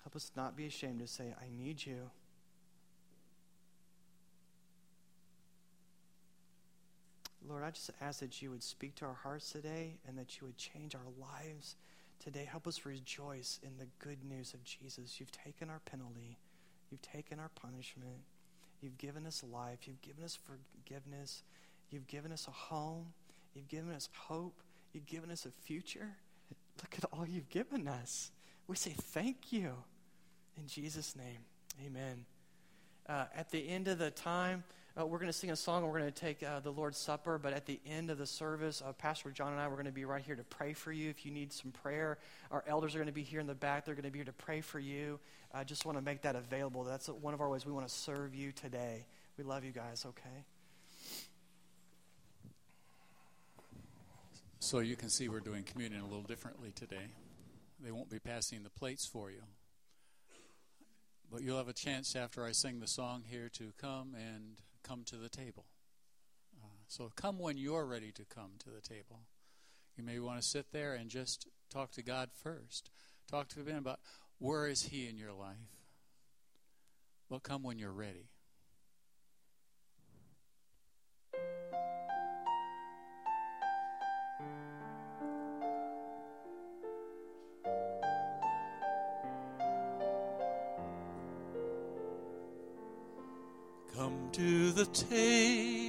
Help 0.02 0.16
us 0.16 0.30
not 0.36 0.56
be 0.56 0.66
ashamed 0.66 1.00
to 1.00 1.06
say, 1.06 1.34
I 1.40 1.46
need 1.56 1.84
you. 1.84 2.10
Lord, 7.48 7.64
I 7.64 7.70
just 7.70 7.90
ask 8.00 8.20
that 8.20 8.40
you 8.40 8.50
would 8.50 8.62
speak 8.62 8.94
to 8.96 9.04
our 9.04 9.14
hearts 9.22 9.50
today 9.50 9.98
and 10.06 10.16
that 10.18 10.40
you 10.40 10.46
would 10.46 10.56
change 10.56 10.94
our 10.94 11.00
lives 11.20 11.76
today. 12.22 12.46
Help 12.48 12.66
us 12.66 12.86
rejoice 12.86 13.58
in 13.62 13.78
the 13.78 13.86
good 13.98 14.24
news 14.24 14.54
of 14.54 14.62
Jesus. 14.64 15.18
You've 15.18 15.32
taken 15.32 15.68
our 15.68 15.80
penalty, 15.84 16.38
you've 16.90 17.02
taken 17.02 17.38
our 17.38 17.50
punishment, 17.54 18.22
you've 18.80 18.98
given 18.98 19.26
us 19.26 19.42
life, 19.52 19.80
you've 19.86 20.02
given 20.02 20.24
us 20.24 20.36
forgiveness, 20.36 21.42
you've 21.90 22.06
given 22.06 22.32
us 22.32 22.46
a 22.46 22.52
home, 22.52 23.06
you've 23.54 23.68
given 23.68 23.92
us 23.92 24.08
hope, 24.16 24.60
you've 24.92 25.06
given 25.06 25.30
us 25.30 25.44
a 25.46 25.50
future. 25.50 26.10
Look 26.80 26.94
at 26.96 27.04
all 27.12 27.26
you've 27.26 27.50
given 27.50 27.88
us. 27.88 28.30
We 28.66 28.76
say 28.76 28.94
thank 28.96 29.52
you. 29.52 29.74
In 30.58 30.66
Jesus' 30.66 31.16
name, 31.16 31.38
amen. 31.84 32.24
Uh, 33.08 33.24
at 33.34 33.50
the 33.50 33.68
end 33.68 33.88
of 33.88 33.98
the 33.98 34.10
time, 34.10 34.64
uh, 35.00 35.06
we're 35.06 35.18
going 35.18 35.28
to 35.28 35.32
sing 35.32 35.50
a 35.50 35.56
song. 35.56 35.84
We're 35.84 35.98
going 35.98 36.12
to 36.12 36.20
take 36.20 36.42
uh, 36.42 36.60
the 36.60 36.70
Lord's 36.70 36.98
Supper. 36.98 37.38
But 37.38 37.54
at 37.54 37.64
the 37.64 37.80
end 37.86 38.10
of 38.10 38.18
the 38.18 38.26
service, 38.26 38.82
uh, 38.86 38.92
Pastor 38.92 39.30
John 39.30 39.52
and 39.52 39.60
I, 39.60 39.66
we're 39.66 39.74
going 39.74 39.86
to 39.86 39.92
be 39.92 40.04
right 40.04 40.22
here 40.22 40.36
to 40.36 40.44
pray 40.44 40.74
for 40.74 40.92
you. 40.92 41.08
If 41.08 41.24
you 41.24 41.32
need 41.32 41.52
some 41.52 41.72
prayer, 41.72 42.18
our 42.50 42.62
elders 42.66 42.94
are 42.94 42.98
going 42.98 43.06
to 43.06 43.12
be 43.12 43.22
here 43.22 43.40
in 43.40 43.46
the 43.46 43.54
back. 43.54 43.86
They're 43.86 43.94
going 43.94 44.04
to 44.04 44.10
be 44.10 44.18
here 44.18 44.26
to 44.26 44.32
pray 44.32 44.60
for 44.60 44.78
you. 44.78 45.18
I 45.54 45.64
just 45.64 45.86
want 45.86 45.96
to 45.96 46.04
make 46.04 46.22
that 46.22 46.36
available. 46.36 46.84
That's 46.84 47.08
one 47.08 47.32
of 47.32 47.40
our 47.40 47.48
ways 47.48 47.64
we 47.64 47.72
want 47.72 47.88
to 47.88 47.94
serve 47.94 48.34
you 48.34 48.52
today. 48.52 49.06
We 49.38 49.44
love 49.44 49.64
you 49.64 49.72
guys, 49.72 50.04
okay? 50.06 50.44
So 54.58 54.80
you 54.80 54.94
can 54.94 55.08
see 55.08 55.28
we're 55.28 55.40
doing 55.40 55.64
communion 55.64 56.02
a 56.02 56.06
little 56.06 56.22
differently 56.22 56.70
today. 56.74 57.08
They 57.82 57.90
won't 57.90 58.10
be 58.10 58.18
passing 58.18 58.62
the 58.62 58.70
plates 58.70 59.06
for 59.06 59.30
you. 59.30 59.42
But 61.32 61.40
you'll 61.40 61.56
have 61.56 61.68
a 61.68 61.72
chance 61.72 62.14
after 62.14 62.44
I 62.44 62.52
sing 62.52 62.80
the 62.80 62.86
song 62.86 63.24
here 63.26 63.48
to 63.54 63.72
come 63.78 64.14
and 64.14 64.58
come 64.82 65.02
to 65.06 65.16
the 65.16 65.30
table. 65.30 65.64
Uh, 66.62 66.66
so 66.88 67.10
come 67.16 67.38
when 67.38 67.56
you're 67.56 67.86
ready 67.86 68.12
to 68.12 68.24
come 68.26 68.50
to 68.58 68.68
the 68.68 68.82
table. 68.82 69.20
You 69.96 70.04
may 70.04 70.18
want 70.18 70.42
to 70.42 70.46
sit 70.46 70.72
there 70.72 70.92
and 70.92 71.08
just 71.08 71.48
talk 71.70 71.90
to 71.92 72.02
God 72.02 72.28
first. 72.34 72.90
Talk 73.30 73.48
to 73.48 73.64
Him 73.64 73.78
about 73.78 74.00
where 74.38 74.66
is 74.66 74.82
He 74.82 75.08
in 75.08 75.16
your 75.16 75.32
life. 75.32 75.56
But 77.30 77.42
come 77.42 77.62
when 77.62 77.78
you're 77.78 77.92
ready. 77.92 78.28
The 94.84 95.81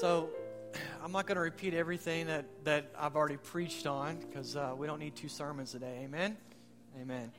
So, 0.00 0.30
I'm 1.04 1.12
not 1.12 1.26
going 1.26 1.36
to 1.36 1.42
repeat 1.42 1.74
everything 1.74 2.28
that, 2.28 2.46
that 2.64 2.86
I've 2.98 3.16
already 3.16 3.36
preached 3.36 3.86
on 3.86 4.16
because 4.16 4.56
uh, 4.56 4.72
we 4.74 4.86
don't 4.86 4.98
need 4.98 5.14
two 5.14 5.28
sermons 5.28 5.72
today. 5.72 6.00
Amen? 6.04 6.38
Amen. 7.02 7.30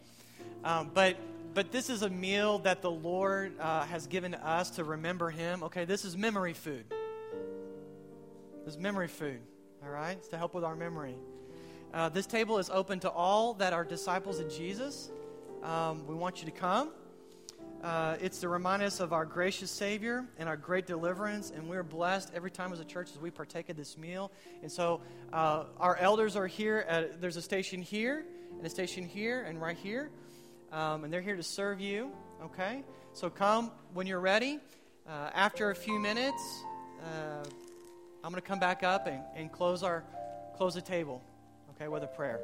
Um, 0.63 0.91
but, 0.93 1.15
but 1.55 1.71
this 1.71 1.89
is 1.89 2.03
a 2.03 2.09
meal 2.09 2.59
that 2.59 2.83
the 2.83 2.91
Lord 2.91 3.59
uh, 3.59 3.85
has 3.85 4.05
given 4.05 4.33
to 4.33 4.47
us 4.47 4.69
to 4.71 4.83
remember 4.83 5.31
Him. 5.31 5.63
Okay, 5.63 5.85
this 5.85 6.05
is 6.05 6.15
memory 6.15 6.53
food. 6.53 6.85
This 8.63 8.75
is 8.75 8.79
memory 8.79 9.07
food, 9.07 9.39
all 9.83 9.89
right? 9.89 10.15
It's 10.17 10.27
to 10.27 10.37
help 10.37 10.53
with 10.53 10.63
our 10.63 10.75
memory. 10.75 11.15
Uh, 11.95 12.09
this 12.09 12.27
table 12.27 12.59
is 12.59 12.69
open 12.69 12.99
to 12.99 13.09
all 13.09 13.55
that 13.55 13.73
are 13.73 13.83
disciples 13.83 14.39
of 14.39 14.55
Jesus. 14.55 15.09
Um, 15.63 16.05
we 16.05 16.13
want 16.13 16.41
you 16.41 16.45
to 16.45 16.51
come. 16.51 16.91
Uh, 17.83 18.15
it's 18.21 18.41
to 18.41 18.47
remind 18.47 18.83
us 18.83 18.99
of 18.99 19.11
our 19.11 19.25
gracious 19.25 19.71
Savior 19.71 20.23
and 20.37 20.47
our 20.47 20.57
great 20.57 20.85
deliverance, 20.85 21.49
and 21.49 21.67
we're 21.67 21.81
blessed 21.81 22.31
every 22.35 22.51
time 22.51 22.71
as 22.71 22.79
a 22.79 22.85
church 22.85 23.09
as 23.11 23.19
we 23.19 23.31
partake 23.31 23.69
of 23.69 23.75
this 23.75 23.97
meal. 23.97 24.31
And 24.61 24.71
so, 24.71 25.01
uh, 25.33 25.63
our 25.79 25.95
elders 25.95 26.35
are 26.35 26.45
here. 26.45 26.85
At, 26.87 27.21
there's 27.21 27.37
a 27.37 27.41
station 27.41 27.81
here, 27.81 28.23
and 28.55 28.65
a 28.65 28.69
station 28.69 29.07
here, 29.07 29.41
and 29.41 29.59
right 29.59 29.77
here, 29.77 30.11
um, 30.71 31.03
and 31.03 31.11
they're 31.11 31.21
here 31.21 31.35
to 31.35 31.43
serve 31.43 31.81
you. 31.81 32.11
Okay, 32.43 32.83
so 33.13 33.31
come 33.31 33.71
when 33.93 34.05
you're 34.05 34.19
ready. 34.19 34.59
Uh, 35.07 35.31
after 35.33 35.71
a 35.71 35.75
few 35.75 35.97
minutes, 35.97 36.63
uh, 37.03 37.43
I'm 38.23 38.31
going 38.31 38.35
to 38.35 38.47
come 38.47 38.59
back 38.59 38.83
up 38.83 39.07
and, 39.07 39.23
and 39.35 39.51
close 39.51 39.81
our 39.81 40.03
close 40.55 40.75
the 40.75 40.81
table, 40.81 41.23
okay, 41.71 41.87
with 41.87 42.03
a 42.03 42.07
prayer. 42.07 42.41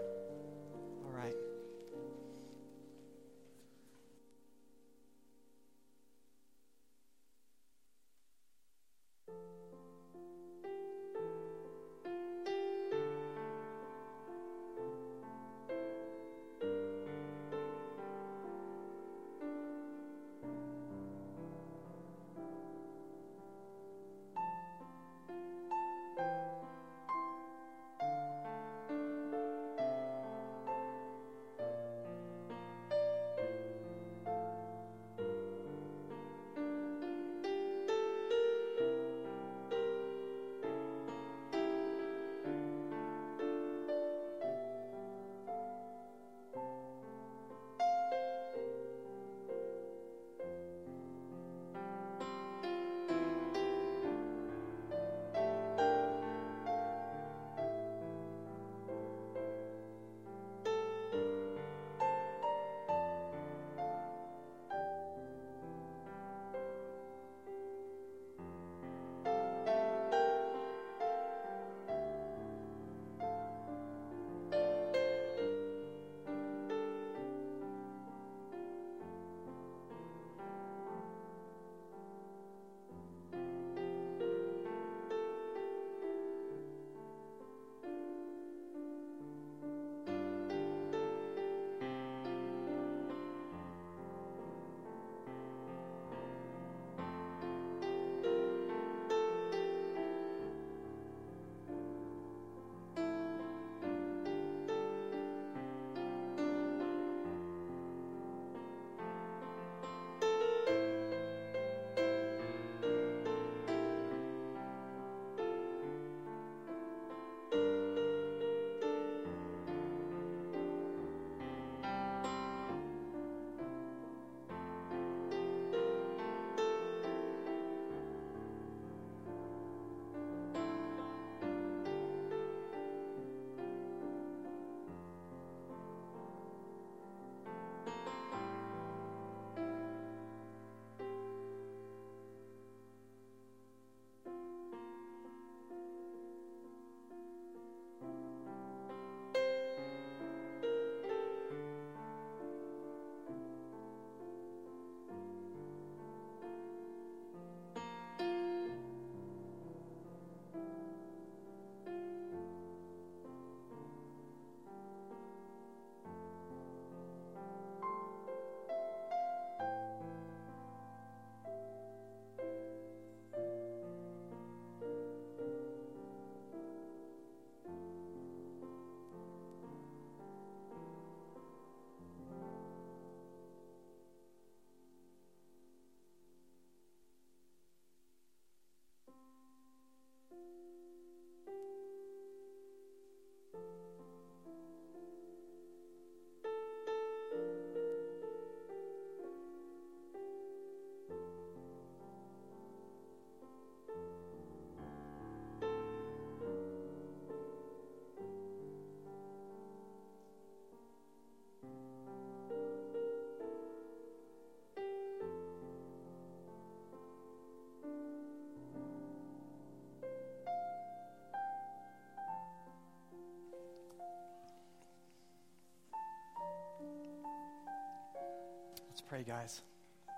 Pray, 229.18 229.34
guys. 229.34 229.61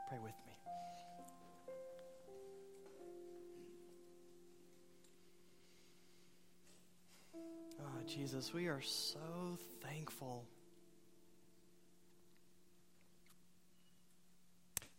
Pray 0.10 0.18
with 0.22 0.34
me. 0.46 0.54
Oh, 7.80 8.04
Jesus, 8.06 8.54
we 8.54 8.68
are 8.68 8.82
so 8.82 9.58
thankful. 9.82 10.44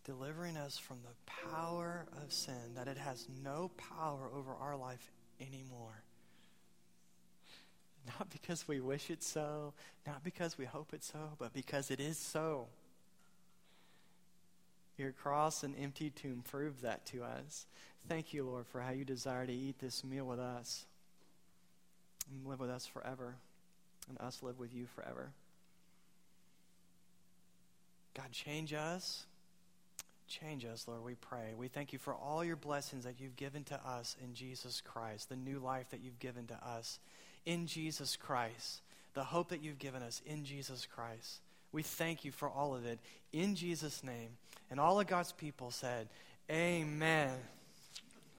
Delivering 0.03 0.57
us 0.57 0.79
from 0.79 0.97
the 1.03 1.31
power 1.51 2.07
of 2.23 2.33
sin, 2.33 2.73
that 2.75 2.87
it 2.87 2.97
has 2.97 3.27
no 3.43 3.69
power 3.77 4.31
over 4.35 4.51
our 4.59 4.75
life 4.75 5.11
anymore. 5.39 6.01
Not 8.07 8.31
because 8.31 8.67
we 8.67 8.79
wish 8.79 9.11
it 9.11 9.21
so, 9.21 9.75
not 10.07 10.23
because 10.23 10.57
we 10.57 10.65
hope 10.65 10.91
it 10.91 11.03
so, 11.03 11.19
but 11.37 11.53
because 11.53 11.91
it 11.91 11.99
is 11.99 12.17
so. 12.17 12.67
Your 15.01 15.13
cross 15.13 15.63
and 15.63 15.73
empty 15.81 16.11
tomb 16.11 16.43
prove 16.47 16.81
that 16.81 17.07
to 17.07 17.23
us. 17.23 17.65
Thank 18.07 18.35
you, 18.35 18.43
Lord, 18.43 18.67
for 18.67 18.81
how 18.81 18.91
you 18.91 19.03
desire 19.03 19.47
to 19.47 19.51
eat 19.51 19.79
this 19.79 20.03
meal 20.03 20.25
with 20.25 20.37
us 20.37 20.85
and 22.29 22.45
live 22.45 22.59
with 22.59 22.69
us 22.69 22.85
forever, 22.85 23.33
and 24.07 24.19
us 24.19 24.43
live 24.43 24.59
with 24.59 24.75
you 24.75 24.85
forever. 24.85 25.31
God, 28.13 28.31
change 28.31 28.73
us. 28.73 29.23
Change 30.27 30.65
us, 30.65 30.87
Lord, 30.87 31.03
we 31.03 31.15
pray. 31.15 31.55
We 31.57 31.67
thank 31.67 31.93
you 31.93 31.99
for 31.99 32.13
all 32.13 32.43
your 32.43 32.55
blessings 32.55 33.03
that 33.05 33.19
you've 33.19 33.35
given 33.35 33.63
to 33.65 33.75
us 33.83 34.15
in 34.23 34.35
Jesus 34.35 34.81
Christ, 34.85 35.29
the 35.29 35.35
new 35.35 35.57
life 35.57 35.89
that 35.89 36.01
you've 36.03 36.19
given 36.19 36.45
to 36.45 36.59
us 36.63 36.99
in 37.47 37.65
Jesus 37.65 38.15
Christ, 38.15 38.81
the 39.15 39.23
hope 39.23 39.49
that 39.49 39.63
you've 39.63 39.79
given 39.79 40.03
us 40.03 40.21
in 40.27 40.45
Jesus 40.45 40.85
Christ. 40.85 41.39
We 41.71 41.83
thank 41.83 42.25
you 42.25 42.31
for 42.31 42.49
all 42.49 42.75
of 42.75 42.85
it 42.85 42.99
in 43.31 43.55
Jesus' 43.55 44.03
name. 44.03 44.29
And 44.69 44.79
all 44.79 44.99
of 44.99 45.07
God's 45.07 45.31
people 45.31 45.71
said, 45.71 46.07
Amen. 46.49 47.31